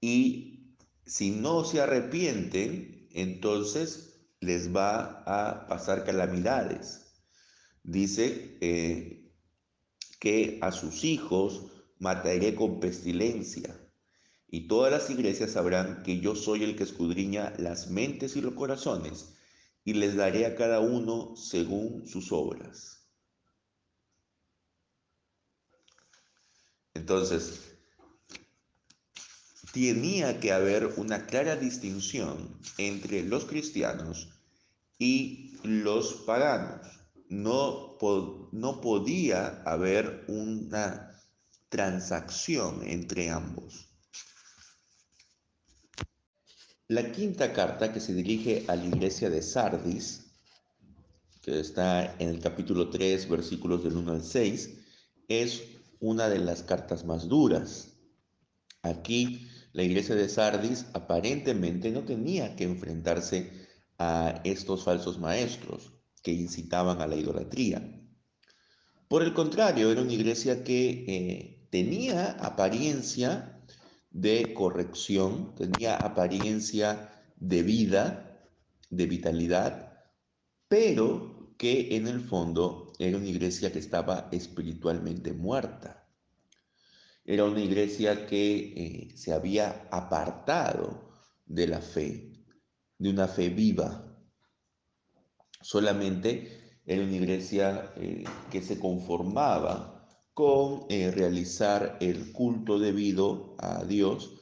Y 0.00 0.76
si 1.06 1.30
no 1.30 1.64
se 1.64 1.80
arrepienten, 1.80 3.08
entonces 3.10 4.11
les 4.42 4.74
va 4.74 5.22
a 5.24 5.66
pasar 5.68 6.04
calamidades. 6.04 7.00
Dice 7.84 8.58
eh, 8.60 9.32
que 10.18 10.58
a 10.60 10.72
sus 10.72 11.04
hijos 11.04 11.66
mataré 12.00 12.54
con 12.56 12.80
pestilencia. 12.80 13.78
Y 14.48 14.66
todas 14.66 14.90
las 14.92 15.08
iglesias 15.08 15.52
sabrán 15.52 16.02
que 16.02 16.18
yo 16.20 16.34
soy 16.34 16.64
el 16.64 16.76
que 16.76 16.82
escudriña 16.82 17.54
las 17.58 17.88
mentes 17.88 18.36
y 18.36 18.40
los 18.40 18.54
corazones, 18.54 19.34
y 19.84 19.94
les 19.94 20.16
daré 20.16 20.44
a 20.44 20.56
cada 20.56 20.80
uno 20.80 21.36
según 21.36 22.06
sus 22.06 22.32
obras. 22.32 23.08
Entonces, 26.94 27.71
tenía 29.72 30.38
que 30.38 30.52
haber 30.52 30.86
una 30.96 31.26
clara 31.26 31.56
distinción 31.56 32.58
entre 32.78 33.22
los 33.22 33.46
cristianos 33.46 34.28
y 34.98 35.56
los 35.62 36.14
paganos. 36.26 36.86
No, 37.28 37.96
no 38.52 38.80
podía 38.82 39.62
haber 39.64 40.24
una 40.28 41.18
transacción 41.70 42.82
entre 42.86 43.30
ambos. 43.30 43.88
La 46.88 47.10
quinta 47.10 47.54
carta 47.54 47.90
que 47.90 48.00
se 48.00 48.12
dirige 48.12 48.66
a 48.68 48.76
la 48.76 48.84
iglesia 48.84 49.30
de 49.30 49.40
Sardis, 49.40 50.26
que 51.40 51.58
está 51.58 52.14
en 52.18 52.28
el 52.28 52.40
capítulo 52.40 52.90
3, 52.90 53.26
versículos 53.30 53.82
del 53.82 53.96
1 53.96 54.12
al 54.12 54.22
6, 54.22 54.70
es 55.28 55.62
una 56.00 56.28
de 56.28 56.40
las 56.40 56.62
cartas 56.62 57.06
más 57.06 57.28
duras. 57.28 57.88
Aquí 58.82 59.48
la 59.72 59.82
iglesia 59.82 60.14
de 60.14 60.28
Sardis 60.28 60.86
aparentemente 60.92 61.90
no 61.90 62.04
tenía 62.04 62.56
que 62.56 62.64
enfrentarse 62.64 63.50
a 63.98 64.40
estos 64.44 64.84
falsos 64.84 65.18
maestros 65.18 65.92
que 66.22 66.32
incitaban 66.32 67.00
a 67.00 67.06
la 67.06 67.16
idolatría. 67.16 68.00
Por 69.08 69.22
el 69.22 69.34
contrario, 69.34 69.90
era 69.90 70.02
una 70.02 70.12
iglesia 70.12 70.64
que 70.64 71.04
eh, 71.06 71.68
tenía 71.70 72.32
apariencia 72.32 73.62
de 74.10 74.54
corrección, 74.54 75.54
tenía 75.54 75.96
apariencia 75.96 77.10
de 77.36 77.62
vida, 77.62 78.48
de 78.90 79.06
vitalidad, 79.06 79.92
pero 80.68 81.54
que 81.56 81.96
en 81.96 82.08
el 82.08 82.20
fondo 82.20 82.92
era 82.98 83.16
una 83.16 83.26
iglesia 83.26 83.72
que 83.72 83.78
estaba 83.78 84.28
espiritualmente 84.32 85.32
muerta. 85.32 86.01
Era 87.24 87.44
una 87.44 87.60
iglesia 87.60 88.26
que 88.26 88.56
eh, 88.56 89.16
se 89.16 89.32
había 89.32 89.88
apartado 89.90 91.12
de 91.46 91.66
la 91.68 91.80
fe, 91.80 92.32
de 92.98 93.10
una 93.10 93.28
fe 93.28 93.48
viva. 93.48 94.08
Solamente 95.60 96.80
era 96.84 97.04
una 97.04 97.16
iglesia 97.16 97.92
eh, 97.96 98.24
que 98.50 98.60
se 98.60 98.78
conformaba 98.78 100.08
con 100.34 100.86
eh, 100.88 101.10
realizar 101.10 101.98
el 102.00 102.32
culto 102.32 102.78
debido 102.78 103.54
a 103.58 103.84
Dios, 103.84 104.32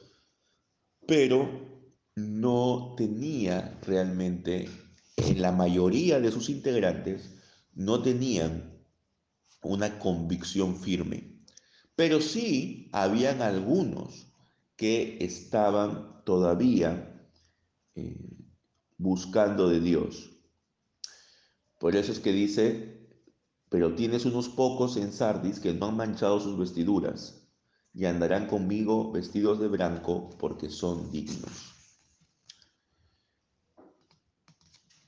pero 1.05 1.71
no 2.15 2.95
tenía 2.97 3.79
realmente, 3.85 4.69
en 5.17 5.41
la 5.41 5.51
mayoría 5.51 6.19
de 6.19 6.31
sus 6.31 6.49
integrantes, 6.49 7.35
no 7.73 8.01
tenían 8.01 8.83
una 9.61 9.99
convicción 9.99 10.77
firme. 10.77 11.30
Pero 11.95 12.21
sí 12.21 12.89
habían 12.93 13.41
algunos 13.41 14.27
que 14.75 15.17
estaban 15.21 16.23
todavía 16.25 17.29
eh, 17.95 18.37
buscando 18.97 19.69
de 19.69 19.79
Dios. 19.79 20.31
Por 21.79 21.95
eso 21.95 22.11
es 22.11 22.19
que 22.19 22.31
dice, 22.31 23.09
pero 23.69 23.95
tienes 23.95 24.25
unos 24.25 24.49
pocos 24.49 24.97
en 24.97 25.11
Sardis 25.11 25.59
que 25.59 25.73
no 25.73 25.87
han 25.87 25.97
manchado 25.97 26.39
sus 26.39 26.57
vestiduras 26.57 27.47
y 27.93 28.05
andarán 28.05 28.47
conmigo 28.47 29.11
vestidos 29.11 29.59
de 29.59 29.67
blanco 29.67 30.29
porque 30.39 30.69
son 30.69 31.11
dignos. 31.11 31.75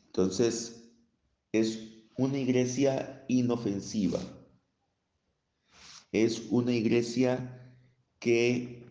Entonces, 0.08 0.92
es 1.52 1.80
una 2.18 2.38
iglesia 2.38 3.26
inofensiva. 3.28 4.20
Es 6.14 6.44
una 6.52 6.72
iglesia 6.72 7.76
que 8.20 8.86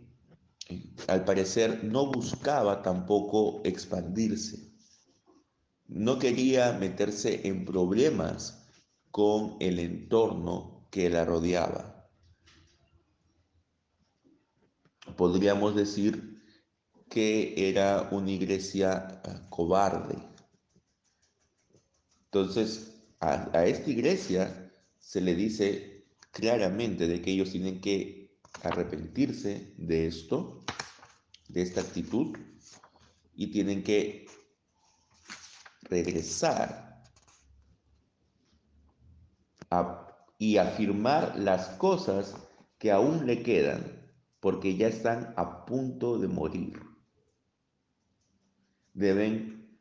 al 1.06 1.24
parecer 1.24 1.84
no 1.84 2.10
buscaba 2.10 2.82
tampoco 2.82 3.62
expandirse. 3.64 4.72
No 5.86 6.18
quería 6.18 6.72
meterse 6.72 7.46
en 7.46 7.64
problemas 7.64 8.66
con 9.12 9.56
el 9.60 9.78
entorno 9.78 10.88
que 10.90 11.08
la 11.10 11.24
rodeaba. 11.24 12.10
Podríamos 15.16 15.76
decir 15.76 16.42
que 17.08 17.54
era 17.68 18.08
una 18.10 18.32
iglesia 18.32 19.22
ah, 19.24 19.46
cobarde. 19.48 20.16
Entonces, 22.24 23.04
a, 23.20 23.48
a 23.56 23.64
esta 23.66 23.90
iglesia 23.90 24.72
se 24.98 25.20
le 25.20 25.36
dice 25.36 25.91
claramente 26.32 27.06
de 27.06 27.22
que 27.22 27.30
ellos 27.30 27.50
tienen 27.52 27.80
que 27.80 28.40
arrepentirse 28.62 29.74
de 29.76 30.06
esto, 30.06 30.64
de 31.48 31.62
esta 31.62 31.82
actitud, 31.82 32.36
y 33.34 33.50
tienen 33.50 33.82
que 33.82 34.26
regresar 35.82 37.02
y 40.38 40.58
afirmar 40.58 41.38
las 41.38 41.68
cosas 41.76 42.36
que 42.78 42.90
aún 42.90 43.26
le 43.26 43.42
quedan, 43.42 44.10
porque 44.40 44.76
ya 44.76 44.88
están 44.88 45.32
a 45.36 45.64
punto 45.64 46.18
de 46.18 46.28
morir. 46.28 46.82
Deben 48.92 49.78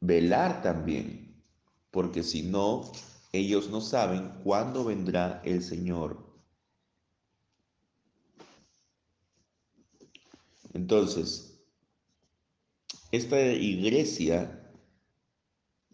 velar 0.00 0.62
también, 0.62 1.44
porque 1.90 2.22
si 2.22 2.42
no, 2.42 2.90
ellos 3.36 3.70
no 3.70 3.80
saben 3.80 4.30
cuándo 4.42 4.84
vendrá 4.84 5.42
el 5.44 5.62
Señor. 5.62 6.26
Entonces, 10.72 11.64
esta 13.10 13.40
iglesia 13.40 14.70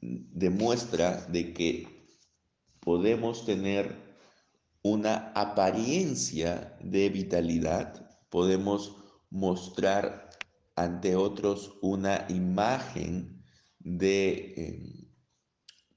demuestra 0.01 1.25
de 1.27 1.53
que 1.55 2.07
podemos 2.81 3.47
tener 3.47 4.17
una 4.83 5.33
apariencia 5.37 6.77
de 6.83 7.09
vitalidad, 7.11 8.11
podemos 8.29 8.97
mostrar 9.31 10.31
ante 10.75 11.15
otros 11.15 11.79
una 11.81 12.27
imagen 12.29 13.45
de 13.79 14.55
eh, 14.57 15.13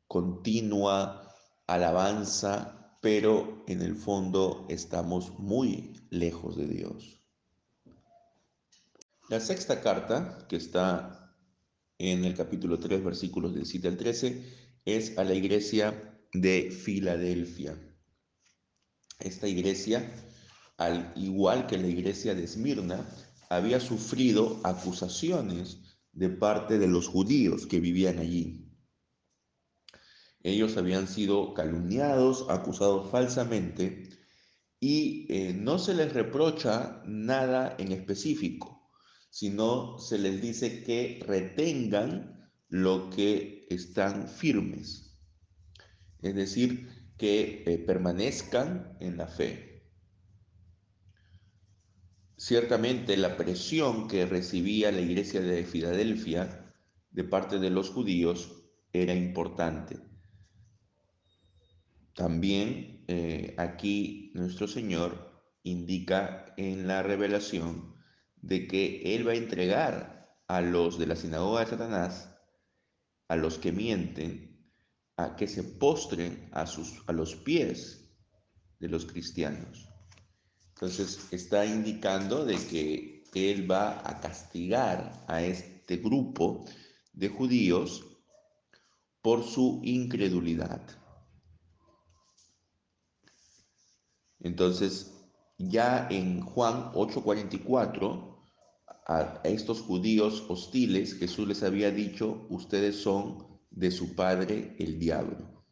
continua 0.07 1.24
alabanza, 1.67 2.97
pero 3.01 3.63
en 3.67 3.81
el 3.81 3.95
fondo 3.95 4.65
estamos 4.69 5.37
muy 5.39 5.93
lejos 6.09 6.57
de 6.57 6.67
Dios. 6.67 7.21
La 9.29 9.39
sexta 9.39 9.81
carta, 9.81 10.45
que 10.47 10.55
está 10.55 11.35
en 11.97 12.25
el 12.25 12.35
capítulo 12.35 12.79
3, 12.79 13.03
versículos 13.03 13.55
del 13.55 13.65
7 13.65 13.87
al 13.87 13.97
13, 13.97 14.43
es 14.85 15.17
a 15.17 15.23
la 15.23 15.33
iglesia 15.33 16.19
de 16.33 16.69
Filadelfia. 16.71 17.75
esta 19.19 19.47
iglesia, 19.47 20.11
al 20.77 21.13
igual 21.15 21.67
que 21.67 21.77
la 21.77 21.87
iglesia 21.87 22.35
de 22.35 22.43
Esmirna, 22.43 23.07
había 23.49 23.79
sufrido 23.79 24.59
acusaciones 24.63 25.79
de 26.11 26.29
parte 26.29 26.77
de 26.77 26.87
los 26.87 27.07
judíos 27.07 27.65
que 27.65 27.79
vivían 27.79 28.19
allí. 28.19 28.64
Ellos 30.45 30.77
habían 30.77 31.07
sido 31.07 31.55
calumniados, 31.55 32.45
acusados 32.49 33.09
falsamente, 33.09 34.09
y 34.79 35.25
eh, 35.33 35.55
no 35.55 35.79
se 35.79 35.95
les 35.95 36.13
reprocha 36.13 37.01
nada 37.03 37.75
en 37.79 37.91
específico, 37.91 38.91
sino 39.31 39.97
se 39.97 40.19
les 40.19 40.43
dice 40.43 40.83
que 40.83 41.19
retengan 41.25 42.47
lo 42.67 43.09
que 43.09 43.65
están 43.71 44.27
firmes, 44.27 45.17
es 46.21 46.35
decir, 46.35 46.89
que 47.17 47.63
eh, 47.65 47.79
permanezcan 47.79 48.97
en 48.99 49.17
la 49.17 49.25
fe. 49.25 49.89
Ciertamente 52.37 53.17
la 53.17 53.35
presión 53.35 54.07
que 54.07 54.27
recibía 54.27 54.91
la 54.91 55.01
iglesia 55.01 55.41
de 55.41 55.65
Filadelfia 55.65 56.71
de 57.09 57.23
parte 57.23 57.57
de 57.57 57.71
los 57.71 57.89
judíos 57.89 58.61
era 58.93 59.15
importante. 59.15 60.04
También 62.15 63.03
eh, 63.07 63.53
aquí 63.57 64.31
nuestro 64.35 64.67
Señor 64.67 65.43
indica 65.63 66.53
en 66.55 66.87
la 66.87 67.03
revelación 67.03 67.93
de 68.37 68.67
que 68.67 69.15
Él 69.15 69.27
va 69.27 69.33
a 69.33 69.35
entregar 69.35 70.39
a 70.47 70.61
los 70.61 70.97
de 70.97 71.07
la 71.07 71.17
sinagoga 71.17 71.59
de 71.59 71.71
Satanás, 71.71 72.29
a 73.27 73.35
los 73.35 73.57
que 73.57 73.73
mienten, 73.73 74.71
a 75.17 75.35
que 75.35 75.47
se 75.47 75.63
postren 75.63 76.49
a, 76.53 76.65
sus, 76.67 77.03
a 77.07 77.11
los 77.11 77.35
pies 77.35 78.07
de 78.79 78.87
los 78.87 79.05
cristianos. 79.05 79.89
Entonces 80.69 81.27
está 81.31 81.65
indicando 81.65 82.45
de 82.45 82.55
que 82.55 83.23
Él 83.33 83.69
va 83.69 84.01
a 84.09 84.21
castigar 84.21 85.25
a 85.27 85.41
este 85.41 85.97
grupo 85.97 86.65
de 87.11 87.27
judíos 87.27 88.05
por 89.21 89.43
su 89.43 89.81
incredulidad. 89.83 91.04
Entonces, 94.39 95.25
ya 95.57 96.07
en 96.09 96.41
Juan 96.41 96.91
8:44, 96.93 98.35
a 99.07 99.41
estos 99.43 99.81
judíos 99.81 100.45
hostiles, 100.49 101.15
Jesús 101.15 101.47
les 101.47 101.63
había 101.63 101.91
dicho, 101.91 102.47
ustedes 102.49 103.01
son 103.01 103.59
de 103.69 103.91
su 103.91 104.15
padre 104.15 104.75
el 104.79 104.99
diablo. 104.99 105.63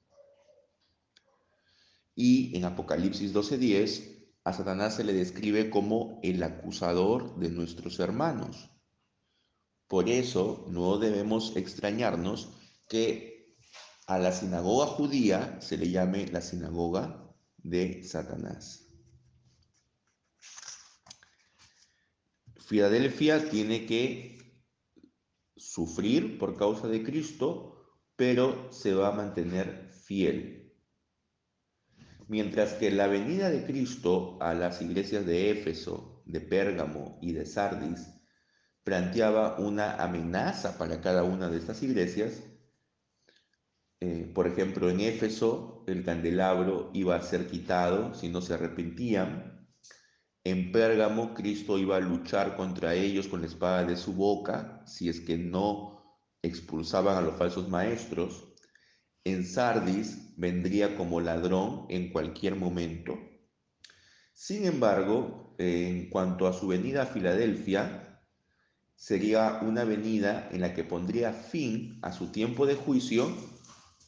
Y 2.15 2.56
en 2.56 2.65
Apocalipsis 2.65 3.34
12:10, 3.34 4.13
a 4.43 4.54
Satanás 4.54 4.95
se 4.95 5.04
le 5.04 5.13
describe 5.13 5.69
como 5.69 6.19
el 6.21 6.43
acusador 6.43 7.38
de 7.39 7.49
nuestros 7.49 7.99
hermanos. 7.99 8.69
Por 9.88 10.10
eso 10.10 10.65
no 10.69 10.97
debemos 10.97 11.56
extrañarnos 11.56 12.49
que 12.89 13.56
a 14.06 14.19
la 14.19 14.32
sinagoga 14.32 14.86
judía 14.86 15.60
se 15.62 15.78
le 15.78 15.89
llame 15.89 16.28
la 16.28 16.41
sinagoga 16.41 17.22
de 17.63 18.04
Satanás. 18.04 18.88
Filadelfia 22.58 23.49
tiene 23.49 23.86
que 23.86 24.38
sufrir 25.56 26.38
por 26.38 26.56
causa 26.58 26.88
de 26.88 27.04
Cristo, 27.04 27.99
pero 28.15 28.71
se 28.71 28.93
va 28.93 29.10
a 29.10 29.12
mantener 29.12 29.91
fiel 30.06 30.63
Mientras 32.28 32.73
que 32.73 32.89
la 32.89 33.08
venida 33.08 33.49
de 33.49 33.65
Cristo 33.65 34.38
a 34.41 34.54
las 34.54 34.82
iglesias 34.82 35.26
de 35.26 35.52
Éfeso, 35.52 36.23
de 36.26 36.39
Pérgamo 36.39 37.19
y 37.21 37.34
de 37.34 37.45
Sardis 37.45 38.08
planteaba 38.84 39.60
una 39.60 39.95
amenaza 39.95 40.78
para 40.78 41.02
cada 41.02 41.23
una 41.23 41.49
de 41.49 41.58
estas 41.58 41.84
iglesias, 41.84 42.41
eh, 44.06 44.30
por 44.34 44.48
ejemplo, 44.48 44.89
en 44.89 45.00
Éfeso 45.00 45.86
el 45.88 46.04
candelabro 46.04 46.92
iba 46.94 47.16
a 47.16 47.22
ser 47.22 47.48
quitado 47.48 48.13
si 48.13 48.28
no 48.28 48.42
se 48.42 48.54
arrepentían. 48.54 49.66
En 50.44 50.74
Pérgamo 50.74 51.34
Cristo 51.34 51.78
iba 51.78 51.96
a 51.96 52.02
luchar 52.02 52.58
contra 52.58 52.96
ellos 52.96 53.30
con 53.30 53.39
la 53.39 53.48
espada 53.48 53.86
de 53.86 53.96
su 53.96 54.12
boca 54.12 54.84
si 54.86 55.08
es 55.08 55.22
que 55.22 55.38
no 55.38 56.20
expulsaban 56.42 57.16
a 57.16 57.22
los 57.22 57.38
falsos 57.38 57.70
maestros. 57.70 58.54
En 59.24 59.46
Sardis 59.46 60.34
vendría 60.36 60.98
como 60.98 61.22
ladrón 61.22 61.86
en 61.88 62.12
cualquier 62.12 62.58
momento. 62.58 63.18
Sin 64.34 64.66
embargo, 64.66 65.56
en 65.58 66.10
cuanto 66.10 66.46
a 66.48 66.52
su 66.52 66.68
venida 66.68 67.04
a 67.04 67.06
Filadelfia, 67.06 68.22
sería 68.96 69.60
una 69.62 69.86
venida 69.86 70.50
en 70.52 70.60
la 70.60 70.74
que 70.74 70.84
pondría 70.84 71.32
fin 71.32 72.00
a 72.02 72.12
su 72.12 72.34
tiempo 72.34 72.66
de 72.66 72.76
juicio 72.76 73.53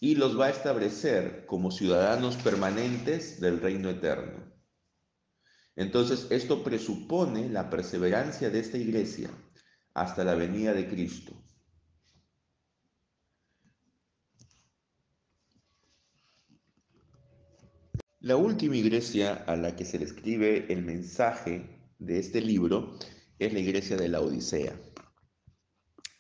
y 0.06 0.14
los 0.14 0.40
va 0.40 0.46
a 0.46 0.50
establecer 0.52 1.48
como 1.48 1.72
ciudadanos 1.72 2.36
permanentes 2.36 3.42
del 3.42 3.60
reino 3.60 3.90
eterno. 3.90 4.54
Entonces, 5.76 6.28
esto 6.30 6.64
presupone 6.64 7.50
la 7.50 7.72
perseverancia 7.72 8.52
de 8.52 8.60
esta 8.60 8.78
iglesia 8.78 9.32
hasta 9.96 10.24
la 10.24 10.36
venida 10.36 10.76
de 10.76 10.88
Cristo. 10.88 11.34
La 18.20 18.38
última 18.38 18.76
iglesia 18.76 19.44
a 19.48 19.56
la 19.56 19.76
que 19.76 19.86
se 19.86 19.98
le 19.98 20.06
escribe 20.06 20.72
el 20.72 20.84
mensaje 20.84 21.80
de 21.98 22.20
este 22.20 22.42
libro 22.42 22.96
es 23.40 23.52
la 23.52 23.60
iglesia 23.60 23.98
de 23.98 24.10
la 24.10 24.22
Odisea. 24.22 24.80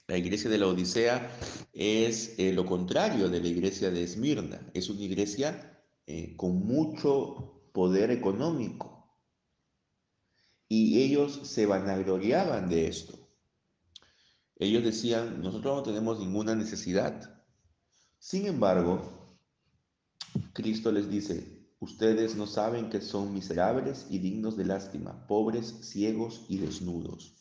La 0.07 0.17
iglesia 0.17 0.49
de 0.49 0.57
la 0.57 0.67
Odisea 0.67 1.31
es 1.73 2.35
eh, 2.37 2.53
lo 2.53 2.65
contrario 2.65 3.29
de 3.29 3.41
la 3.41 3.47
iglesia 3.47 3.89
de 3.89 4.03
Esmirna. 4.03 4.59
Es 4.73 4.89
una 4.89 5.01
iglesia 5.01 5.83
eh, 6.05 6.35
con 6.35 6.65
mucho 6.65 7.69
poder 7.73 8.11
económico. 8.11 9.17
Y 10.67 11.01
ellos 11.01 11.41
se 11.43 11.65
vanagloriaban 11.65 12.69
de 12.69 12.87
esto. 12.87 13.17
Ellos 14.57 14.83
decían, 14.83 15.41
nosotros 15.41 15.75
no 15.75 15.83
tenemos 15.83 16.19
ninguna 16.19 16.55
necesidad. 16.55 17.43
Sin 18.19 18.45
embargo, 18.45 19.37
Cristo 20.53 20.91
les 20.91 21.09
dice, 21.09 21.55
Ustedes 21.79 22.35
no 22.35 22.47
saben 22.47 22.89
que 22.89 23.01
son 23.01 23.33
miserables 23.33 24.07
y 24.09 24.19
dignos 24.19 24.55
de 24.57 24.65
lástima, 24.65 25.27
pobres, 25.27 25.75
ciegos 25.81 26.45
y 26.47 26.57
desnudos. 26.57 27.35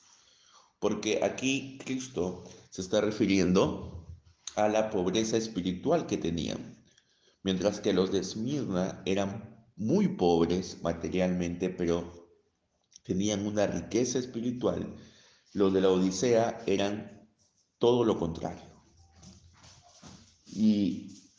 Porque 0.84 1.20
aquí 1.24 1.78
Cristo 1.82 2.44
se 2.68 2.82
está 2.82 3.00
refiriendo 3.00 4.06
a 4.54 4.68
la 4.68 4.90
pobreza 4.90 5.38
espiritual 5.38 6.06
que 6.06 6.18
tenían. 6.18 6.76
Mientras 7.42 7.80
que 7.80 7.94
los 7.94 8.12
de 8.12 8.18
Esmirna 8.18 9.02
eran 9.06 9.66
muy 9.76 10.08
pobres 10.08 10.82
materialmente, 10.82 11.70
pero 11.70 12.28
tenían 13.02 13.46
una 13.46 13.66
riqueza 13.66 14.18
espiritual, 14.18 14.94
los 15.54 15.72
de 15.72 15.80
la 15.80 15.88
Odisea 15.88 16.62
eran 16.66 17.30
todo 17.78 18.04
lo 18.04 18.18
contrario. 18.18 18.84
Y 20.44 21.30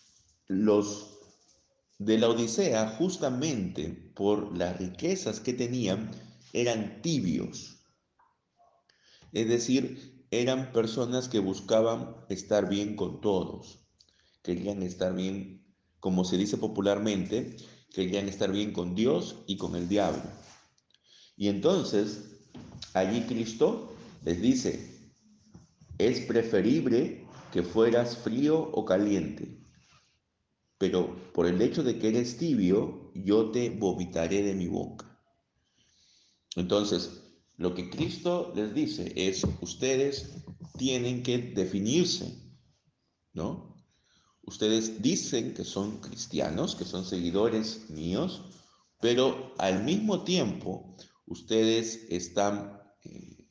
los 0.47 1.19
de 1.99 2.17
la 2.17 2.29
Odisea, 2.29 2.95
justamente 2.97 3.89
por 4.15 4.57
las 4.57 4.79
riquezas 4.79 5.39
que 5.39 5.53
tenían, 5.53 6.09
eran 6.51 7.03
tibios. 7.03 7.74
Es 9.35 9.47
decir, 9.47 10.25
eran 10.31 10.71
personas 10.71 11.29
que 11.29 11.37
buscaban 11.37 12.15
estar 12.29 12.67
bien 12.67 12.95
con 12.95 13.21
todos, 13.21 13.85
querían 14.41 14.81
estar 14.81 15.13
bien, 15.13 15.63
como 15.99 16.25
se 16.25 16.37
dice 16.37 16.57
popularmente, 16.57 17.55
querían 17.93 18.27
estar 18.27 18.51
bien 18.51 18.73
con 18.73 18.95
Dios 18.95 19.43
y 19.45 19.57
con 19.57 19.75
el 19.75 19.87
diablo. 19.87 20.23
Y 21.37 21.49
entonces, 21.49 22.39
allí 22.95 23.21
Cristo 23.27 23.93
les 24.23 24.41
dice, 24.41 25.11
es 25.99 26.21
preferible 26.21 27.27
que 27.53 27.61
fueras 27.61 28.17
frío 28.17 28.57
o 28.57 28.83
caliente 28.85 29.65
pero 30.77 31.15
por 31.33 31.47
el 31.47 31.61
hecho 31.61 31.83
de 31.83 31.97
que 31.97 32.09
eres 32.09 32.37
tibio, 32.37 33.11
yo 33.13 33.51
te 33.51 33.69
vomitaré 33.69 34.43
de 34.43 34.53
mi 34.53 34.67
boca. 34.67 35.05
Entonces, 36.55 37.24
lo 37.57 37.73
que 37.73 37.89
Cristo 37.89 38.51
les 38.55 38.73
dice 38.73 39.13
es, 39.15 39.45
ustedes 39.61 40.43
tienen 40.77 41.23
que 41.23 41.37
definirse, 41.37 42.37
¿no? 43.33 43.75
Ustedes 44.41 45.01
dicen 45.01 45.53
que 45.53 45.63
son 45.63 45.99
cristianos, 46.01 46.75
que 46.75 46.85
son 46.85 47.05
seguidores 47.05 47.89
míos, 47.89 48.43
pero 48.99 49.53
al 49.57 49.83
mismo 49.83 50.23
tiempo 50.23 50.95
ustedes 51.25 52.05
están 52.09 52.79
eh, 53.03 53.47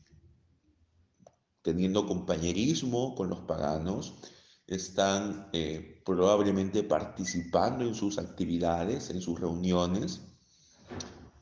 teniendo 1.63 2.07
compañerismo 2.07 3.15
con 3.15 3.31
los 3.31 3.41
paganos, 3.41 4.15
están 4.67 5.49
eh, 5.53 6.03
probablemente 6.05 6.83
participando 6.83 7.85
en 7.85 7.95
sus 7.95 8.19
actividades, 8.19 9.11
en 9.11 9.21
sus 9.21 9.41
reuniones, 9.41 10.34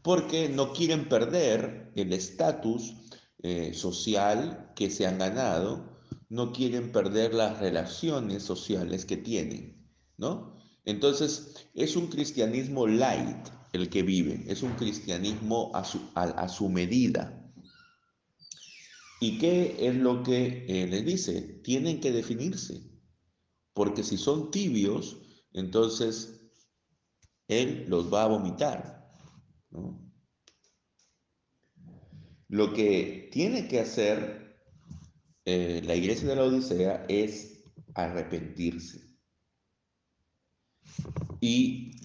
porque 0.03 0.49
no 0.49 0.73
quieren 0.73 1.09
perder 1.09 1.93
el 1.95 2.13
estatus 2.13 2.95
eh, 3.43 3.73
social 3.75 4.73
que 4.75 4.91
se 4.91 5.07
han 5.07 5.19
ganado, 5.19 5.99
no 6.29 6.53
quieren 6.53 6.93
perder 6.93 7.35
las 7.35 7.59
relaciones 7.61 8.43
sociales 8.43 9.05
que 9.05 9.17
tienen, 9.17 9.87
¿no? 10.17 10.57
Entonces, 10.85 11.69
es 11.75 11.95
un 11.95 12.09
cristianismo 12.09 12.87
light 12.87 13.49
el 13.73 13.89
que 13.89 14.03
viven, 14.03 14.45
es 14.49 14.63
un 14.63 14.73
cristianismo 14.73 15.71
a 15.75 15.85
su, 15.85 16.01
a, 16.15 16.49
su 16.49 16.69
medida. 16.69 17.39
¿Y 19.21 19.39
qué 19.39 19.77
es 19.89 19.95
lo 19.95 20.23
que 20.23 20.67
eh, 20.69 20.87
les 20.89 21.05
dice? 21.05 21.61
Tienen 21.63 22.01
que 22.01 22.11
definirse, 22.11 22.83
porque 23.73 24.03
si 24.03 24.19
son 24.19 24.51
tibios, 24.51 25.19
entonces 25.53 26.51
Él 27.47 27.87
los 27.89 28.13
va 28.13 28.25
a 28.25 28.29
vomitar. 28.29 29.02
Lo 32.49 32.73
que 32.75 33.29
tiene 33.33 33.67
que 33.69 33.81
hacer 33.81 34.43
eh, 35.45 35.83
la 35.85 35.95
iglesia 35.95 36.29
de 36.29 36.37
la 36.37 36.45
Odisea 36.45 37.05
es 37.09 37.65
arrepentirse. 37.95 39.01
Y 41.41 42.01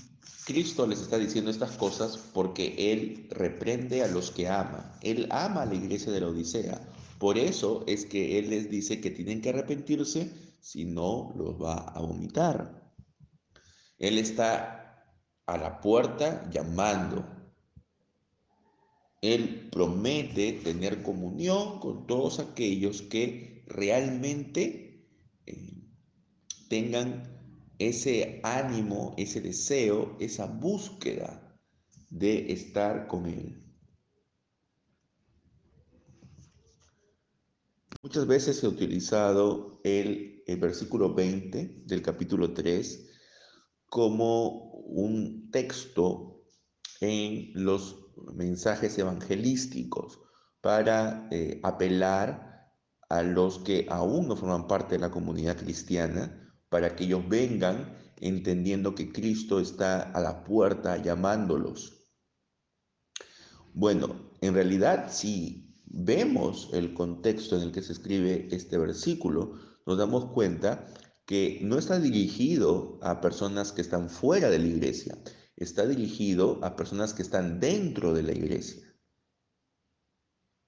Cristo 0.45 0.87
les 0.87 1.01
está 1.01 1.17
diciendo 1.17 1.51
estas 1.51 1.77
cosas 1.77 2.17
porque 2.33 2.93
Él 2.93 3.27
reprende 3.31 4.01
a 4.01 4.07
los 4.07 4.31
que 4.31 4.47
ama. 4.47 4.97
Él 5.01 5.27
ama 5.29 5.63
a 5.63 5.65
la 5.65 5.75
iglesia 5.75 6.11
de 6.11 6.21
la 6.21 6.29
Odisea. 6.29 6.79
Por 7.19 7.37
eso 7.37 7.83
es 7.87 8.05
que 8.05 8.39
Él 8.39 8.49
les 8.49 8.69
dice 8.69 9.01
que 9.01 9.11
tienen 9.11 9.41
que 9.41 9.49
arrepentirse, 9.49 10.31
si 10.61 10.85
no 10.85 11.33
los 11.35 11.61
va 11.61 11.75
a 11.75 11.99
vomitar. 11.99 12.93
Él 13.97 14.17
está 14.17 15.13
a 15.45 15.57
la 15.57 15.81
puerta 15.81 16.49
llamando. 16.49 17.36
Él 19.21 19.69
promete 19.71 20.53
tener 20.53 21.01
comunión 21.01 21.79
con 21.79 22.05
todos 22.07 22.39
aquellos 22.39 23.01
que 23.01 23.63
realmente 23.67 25.07
eh, 25.45 25.83
tengan 26.69 27.37
ese 27.79 28.39
ánimo, 28.43 29.13
ese 29.17 29.41
deseo, 29.41 30.15
esa 30.19 30.45
búsqueda 30.45 31.59
de 32.09 32.51
estar 32.51 33.07
con 33.07 33.25
Él. 33.25 33.67
Muchas 38.03 38.27
veces 38.27 38.63
ha 38.63 38.69
utilizado 38.69 39.81
el, 39.83 40.43
versículo 40.59 41.13
20 41.13 41.83
del 41.85 42.01
capítulo 42.01 42.53
3 42.53 43.09
como 43.87 44.71
un 44.85 45.51
texto 45.51 46.45
en 47.01 47.51
los 47.53 48.06
mensajes 48.33 48.97
evangelísticos 48.97 50.19
para 50.61 51.27
eh, 51.31 51.59
apelar 51.63 52.71
a 53.09 53.23
los 53.23 53.59
que 53.59 53.85
aún 53.89 54.27
no 54.27 54.35
forman 54.35 54.67
parte 54.67 54.95
de 54.95 55.01
la 55.01 55.11
comunidad 55.11 55.57
cristiana 55.57 56.53
para 56.69 56.95
que 56.95 57.05
ellos 57.05 57.27
vengan 57.27 57.95
entendiendo 58.17 58.95
que 58.95 59.11
Cristo 59.11 59.59
está 59.59 60.01
a 60.01 60.19
la 60.19 60.43
puerta 60.43 60.97
llamándolos. 61.01 62.09
Bueno, 63.73 64.31
en 64.41 64.53
realidad 64.53 65.09
si 65.11 65.67
vemos 65.85 66.69
el 66.73 66.93
contexto 66.93 67.55
en 67.55 67.63
el 67.63 67.71
que 67.71 67.81
se 67.81 67.93
escribe 67.93 68.47
este 68.51 68.77
versículo, 68.77 69.53
nos 69.85 69.97
damos 69.97 70.31
cuenta 70.31 70.87
que 71.25 71.59
no 71.61 71.77
está 71.77 71.99
dirigido 71.99 72.99
a 73.01 73.21
personas 73.21 73.71
que 73.71 73.81
están 73.81 74.09
fuera 74.09 74.49
de 74.49 74.59
la 74.59 74.67
iglesia, 74.67 75.17
está 75.57 75.87
dirigido 75.87 76.59
a 76.63 76.75
personas 76.75 77.13
que 77.13 77.23
están 77.23 77.59
dentro 77.59 78.13
de 78.13 78.23
la 78.23 78.31
iglesia. 78.31 78.83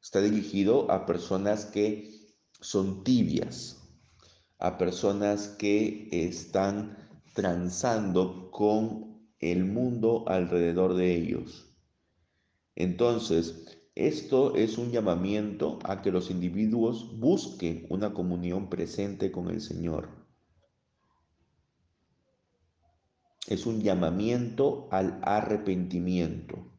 Está 0.02 0.21
dirigido 0.21 0.91
a 0.91 1.06
personas 1.06 1.65
que 1.65 2.36
son 2.60 3.04
tibias, 3.04 3.78
a 4.58 4.78
personas 4.78 5.47
que 5.47 6.10
están 6.12 6.97
transando 7.34 8.49
con 8.52 9.30
el 9.39 9.63
mundo 9.65 10.25
alrededor 10.28 10.95
de 10.95 11.15
ellos. 11.15 11.69
Entonces, 12.75 13.80
esto 13.95 14.56
es 14.56 14.78
un 14.78 14.91
llamamiento 14.91 15.80
a 15.84 16.02
que 16.02 16.12
los 16.12 16.32
individuos 16.32 17.19
busquen 17.19 17.86
una 17.89 18.13
comunión 18.13 18.69
presente 18.69 19.32
con 19.32 19.49
el 19.49 19.62
Señor. 19.62 20.18
Es 23.49 23.65
un 23.65 23.81
llamamiento 23.81 24.88
al 24.91 25.19
arrepentimiento. 25.23 26.71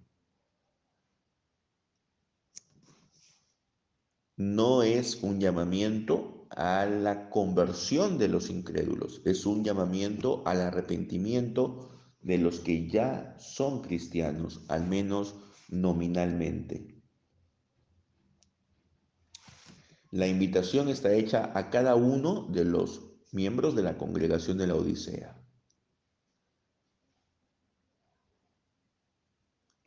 No 4.37 4.85
es 4.85 5.20
un 5.24 5.40
llamamiento 5.40 6.46
a 6.48 6.87
la 6.87 7.28
conversión 7.28 8.18
de 8.18 8.28
los 8.28 8.50
incrédulos, 8.50 9.20
es 9.24 9.46
un 9.46 9.64
llamamiento 9.64 10.44
al 10.46 10.61
arrepentimiento 10.61 11.90
de 12.22 12.38
los 12.38 12.61
que 12.61 12.88
ya 12.88 13.37
son 13.40 13.83
cristianos, 13.83 14.61
al 14.68 14.87
menos 14.87 15.35
nominalmente. 15.70 17.02
La 20.12 20.28
invitación 20.28 20.88
está 20.88 21.12
hecha 21.14 21.50
a 21.52 21.68
cada 21.68 21.96
uno 21.96 22.46
de 22.52 22.64
los 22.64 23.11
miembros 23.33 23.74
de 23.74 23.83
la 23.83 23.98
congregación 23.98 24.56
de 24.56 24.68
la 24.68 24.76
Odisea. 24.76 25.39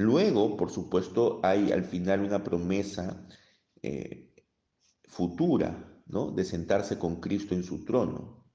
Luego, 0.03 0.57
por 0.57 0.69
supuesto, 0.69 1.39
hay 1.43 1.71
al 1.71 1.85
final 1.85 2.23
una 2.23 2.43
promesa 2.43 3.25
eh, 3.81 4.33
futura 5.05 6.03
de 6.05 6.43
sentarse 6.43 6.99
con 6.99 7.21
Cristo 7.21 7.55
en 7.55 7.63
su 7.63 7.85
trono. 7.85 8.45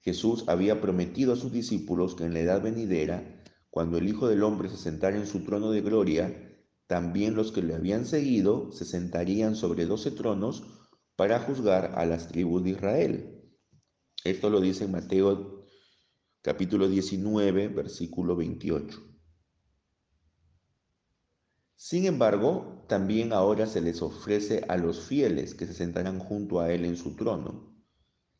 Jesús 0.00 0.44
había 0.48 0.80
prometido 0.80 1.34
a 1.34 1.36
sus 1.36 1.52
discípulos 1.52 2.14
que 2.14 2.24
en 2.24 2.32
la 2.32 2.40
edad 2.40 2.62
venidera, 2.62 3.44
cuando 3.68 3.98
el 3.98 4.08
Hijo 4.08 4.26
del 4.26 4.42
Hombre 4.42 4.70
se 4.70 4.78
sentara 4.78 5.18
en 5.18 5.26
su 5.26 5.44
trono 5.44 5.70
de 5.70 5.82
gloria, 5.82 6.58
también 6.86 7.34
los 7.34 7.52
que 7.52 7.62
le 7.62 7.74
habían 7.74 8.06
seguido 8.06 8.72
se 8.72 8.86
sentarían 8.86 9.54
sobre 9.54 9.84
doce 9.84 10.10
tronos 10.10 10.64
para 11.16 11.38
juzgar 11.40 11.92
a 11.96 12.06
las 12.06 12.28
tribus 12.28 12.64
de 12.64 12.70
Israel. 12.70 13.42
Esto 14.24 14.48
lo 14.48 14.62
dice 14.62 14.84
en 14.84 14.92
Mateo 14.92 15.66
capítulo 16.40 16.88
19, 16.88 17.68
versículo 17.68 18.36
28. 18.36 19.13
Sin 21.76 22.06
embargo, 22.06 22.84
también 22.88 23.32
ahora 23.32 23.66
se 23.66 23.80
les 23.80 24.00
ofrece 24.00 24.64
a 24.68 24.76
los 24.76 25.00
fieles 25.06 25.54
que 25.54 25.66
se 25.66 25.74
sentarán 25.74 26.18
junto 26.18 26.60
a 26.60 26.72
Él 26.72 26.84
en 26.84 26.96
su 26.96 27.16
trono, 27.16 27.74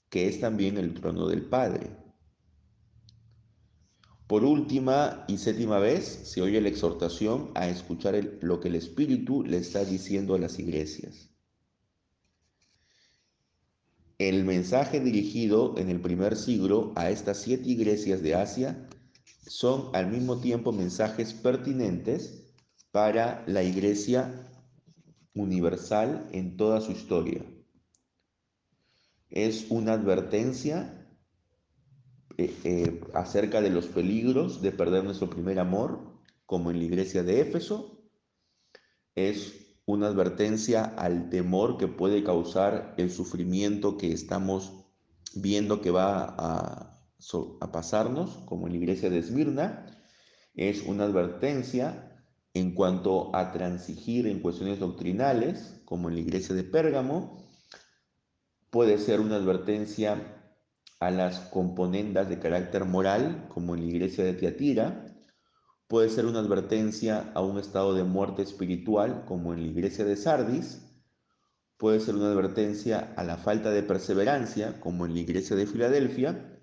que 0.09 0.29
es 0.29 0.41
también 0.41 0.79
el 0.79 0.95
trono 0.95 1.27
del 1.27 1.45
Padre. 1.45 1.91
Por 4.27 4.45
última 4.45 5.25
y 5.29 5.37
séptima 5.37 5.79
vez 5.79 6.05
se 6.05 6.41
oye 6.41 6.61
la 6.61 6.69
exhortación 6.69 7.51
a 7.55 7.69
escuchar 7.69 8.15
lo 8.41 8.61
que 8.61 8.69
el 8.69 8.77
Espíritu 8.77 9.43
le 9.43 9.59
está 9.59 9.85
diciendo 9.85 10.35
a 10.35 10.39
las 10.39 10.59
iglesias. 10.59 11.29
El 14.19 14.45
mensaje 14.45 15.01
dirigido 15.01 15.75
en 15.77 15.91
el 15.91 16.01
primer 16.01 16.37
siglo 16.37 16.93
a 16.95 17.11
estas 17.11 17.39
siete 17.39 17.69
iglesias 17.69 18.23
de 18.23 18.37
Asia 18.37 18.89
son 19.47 19.91
al 19.93 20.11
mismo 20.11 20.41
tiempo 20.41 20.73
mensajes 20.73 21.35
pertinentes 21.35 22.44
para 22.95 23.43
la 23.49 23.65
Iglesia 23.65 24.33
universal 25.35 26.29
en 26.31 26.57
toda 26.57 26.81
su 26.81 26.93
historia. 26.93 27.45
Es 29.31 29.67
una 29.69 29.95
advertencia 29.95 31.05
eh, 32.39 32.55
eh, 32.63 33.01
acerca 33.13 33.61
de 33.61 33.71
los 33.71 33.87
peligros 33.87 34.63
de 34.63 34.71
perder 34.71 35.03
nuestro 35.03 35.29
primer 35.29 35.59
amor, 35.59 36.21
como 36.47 36.71
en 36.71 36.79
la 36.79 36.85
iglesia 36.85 37.25
de 37.25 37.41
Éfeso. 37.41 38.01
Es 39.17 39.77
una 39.87 40.07
advertencia 40.07 40.85
al 40.85 41.31
temor 41.31 41.79
que 41.79 41.89
puede 41.89 42.23
causar 42.23 42.95
el 42.97 43.11
sufrimiento 43.11 43.97
que 43.97 44.13
estamos 44.13 44.87
viendo 45.35 45.81
que 45.81 45.91
va 45.91 46.33
a, 46.39 47.01
a 47.61 47.73
pasarnos, 47.73 48.37
como 48.47 48.69
en 48.69 48.75
la 48.75 48.79
iglesia 48.79 49.11
de 49.11 49.19
Esmirna. 49.19 49.85
Es 50.55 50.83
una 50.83 51.03
advertencia 51.03 52.13
en 52.55 52.73
cuanto 52.73 53.35
a 53.35 53.51
transigir 53.51 54.29
en 54.29 54.41
cuestiones 54.41 54.79
doctrinales, 54.79 55.83
como 55.85 56.09
en 56.09 56.15
la 56.15 56.21
iglesia 56.21 56.55
de 56.55 56.63
Pérgamo, 56.63 57.45
puede 58.71 58.99
ser 58.99 59.21
una 59.21 59.37
advertencia 59.37 60.45
a 61.01 61.11
las 61.11 61.41
componendas 61.41 62.29
de 62.29 62.39
carácter 62.39 62.85
moral, 62.85 63.49
como 63.49 63.75
en 63.75 63.81
la 63.81 63.89
iglesia 63.89 64.25
de 64.25 64.35
Tiatira, 64.35 65.05
puede 65.89 66.09
ser 66.09 66.27
una 66.27 66.39
advertencia 66.39 67.33
a 67.35 67.43
un 67.43 67.59
estado 67.59 67.93
de 67.93 68.05
muerte 68.05 68.43
espiritual, 68.43 69.25
como 69.27 69.53
en 69.53 69.61
la 69.61 69.67
iglesia 69.67 70.05
de 70.05 70.17
Sardis, 70.17 70.81
puede 71.77 71.99
ser 71.99 72.15
una 72.15 72.29
advertencia 72.29 73.13
a 73.17 73.25
la 73.25 73.37
falta 73.37 73.71
de 73.71 73.83
perseverancia, 73.83 74.81
como 74.81 75.07
en 75.07 75.15
la 75.15 75.21
iglesia 75.21 75.57
de 75.57 75.67
Filadelfia, 75.67 76.61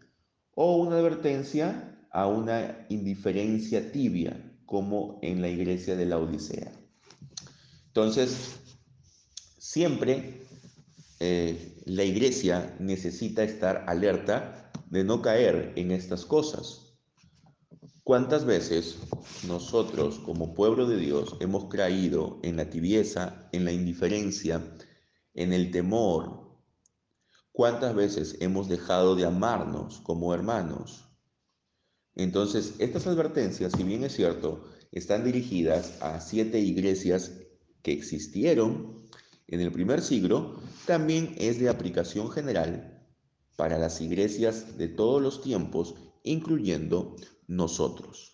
o 0.55 0.77
una 0.77 0.95
advertencia 0.95 2.07
a 2.11 2.27
una 2.27 2.85
indiferencia 2.89 3.91
tibia, 3.91 4.50
como 4.71 5.19
en 5.21 5.41
la 5.41 5.49
iglesia 5.49 5.97
de 5.97 6.05
la 6.05 6.17
Odisea. 6.17 6.71
Entonces, 7.87 8.61
siempre 9.57 10.47
eh, 11.19 11.83
la 11.83 12.05
iglesia 12.05 12.73
necesita 12.79 13.43
estar 13.43 13.83
alerta 13.89 14.71
de 14.89 15.03
no 15.03 15.21
caer 15.21 15.73
en 15.75 15.91
estas 15.91 16.23
cosas. 16.23 16.95
¿Cuántas 18.05 18.45
veces 18.45 18.95
nosotros 19.45 20.19
como 20.19 20.53
pueblo 20.53 20.87
de 20.87 20.95
Dios 20.95 21.35
hemos 21.41 21.65
caído 21.65 22.39
en 22.41 22.55
la 22.55 22.69
tibieza, 22.69 23.49
en 23.51 23.65
la 23.65 23.73
indiferencia, 23.73 24.61
en 25.33 25.51
el 25.51 25.71
temor? 25.71 26.49
¿Cuántas 27.51 27.93
veces 27.93 28.37
hemos 28.39 28.69
dejado 28.69 29.17
de 29.17 29.25
amarnos 29.25 29.99
como 29.99 30.33
hermanos? 30.33 31.10
Entonces, 32.15 32.75
estas 32.79 33.07
advertencias, 33.07 33.73
si 33.75 33.83
bien 33.83 34.03
es 34.03 34.13
cierto, 34.13 34.63
están 34.91 35.23
dirigidas 35.23 36.01
a 36.01 36.19
siete 36.19 36.59
iglesias 36.59 37.31
que 37.81 37.93
existieron 37.93 39.07
en 39.47 39.61
el 39.61 39.71
primer 39.71 40.01
siglo, 40.01 40.59
también 40.85 41.35
es 41.37 41.59
de 41.59 41.69
aplicación 41.69 42.29
general 42.29 43.05
para 43.55 43.77
las 43.77 44.01
iglesias 44.01 44.77
de 44.77 44.87
todos 44.87 45.21
los 45.21 45.41
tiempos, 45.41 45.95
incluyendo 46.23 47.15
nosotros. 47.47 48.31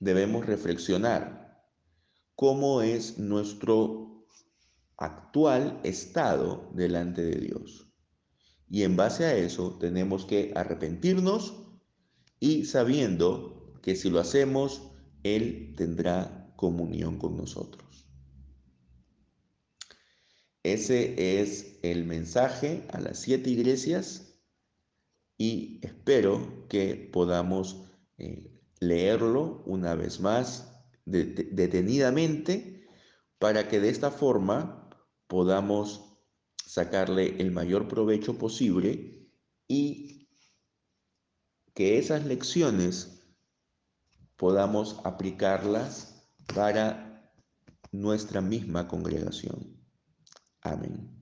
Debemos 0.00 0.46
reflexionar 0.46 1.64
cómo 2.34 2.82
es 2.82 3.18
nuestro 3.18 4.26
actual 4.96 5.80
estado 5.84 6.70
delante 6.74 7.24
de 7.24 7.40
Dios. 7.40 7.92
Y 8.68 8.82
en 8.82 8.96
base 8.96 9.24
a 9.24 9.36
eso 9.36 9.78
tenemos 9.78 10.24
que 10.24 10.52
arrepentirnos 10.54 11.67
y 12.40 12.64
sabiendo 12.64 13.78
que 13.82 13.96
si 13.96 14.10
lo 14.10 14.20
hacemos, 14.20 14.82
Él 15.22 15.74
tendrá 15.76 16.52
comunión 16.56 17.18
con 17.18 17.36
nosotros. 17.36 18.08
Ese 20.62 21.40
es 21.40 21.78
el 21.82 22.04
mensaje 22.04 22.84
a 22.92 23.00
las 23.00 23.20
siete 23.20 23.50
iglesias 23.50 24.38
y 25.38 25.78
espero 25.82 26.66
que 26.68 27.08
podamos 27.12 27.84
eh, 28.18 28.60
leerlo 28.80 29.62
una 29.66 29.94
vez 29.94 30.20
más 30.20 30.74
detenidamente 31.06 32.86
para 33.38 33.68
que 33.68 33.80
de 33.80 33.88
esta 33.88 34.10
forma 34.10 34.90
podamos 35.26 36.18
sacarle 36.66 37.40
el 37.40 37.50
mayor 37.50 37.88
provecho 37.88 38.36
posible 38.36 39.30
y 39.68 40.17
que 41.78 41.96
esas 41.96 42.26
lecciones 42.26 43.22
podamos 44.36 45.00
aplicarlas 45.04 46.28
para 46.52 47.32
nuestra 47.92 48.40
misma 48.40 48.88
congregación. 48.88 49.76
Amén. 50.60 51.17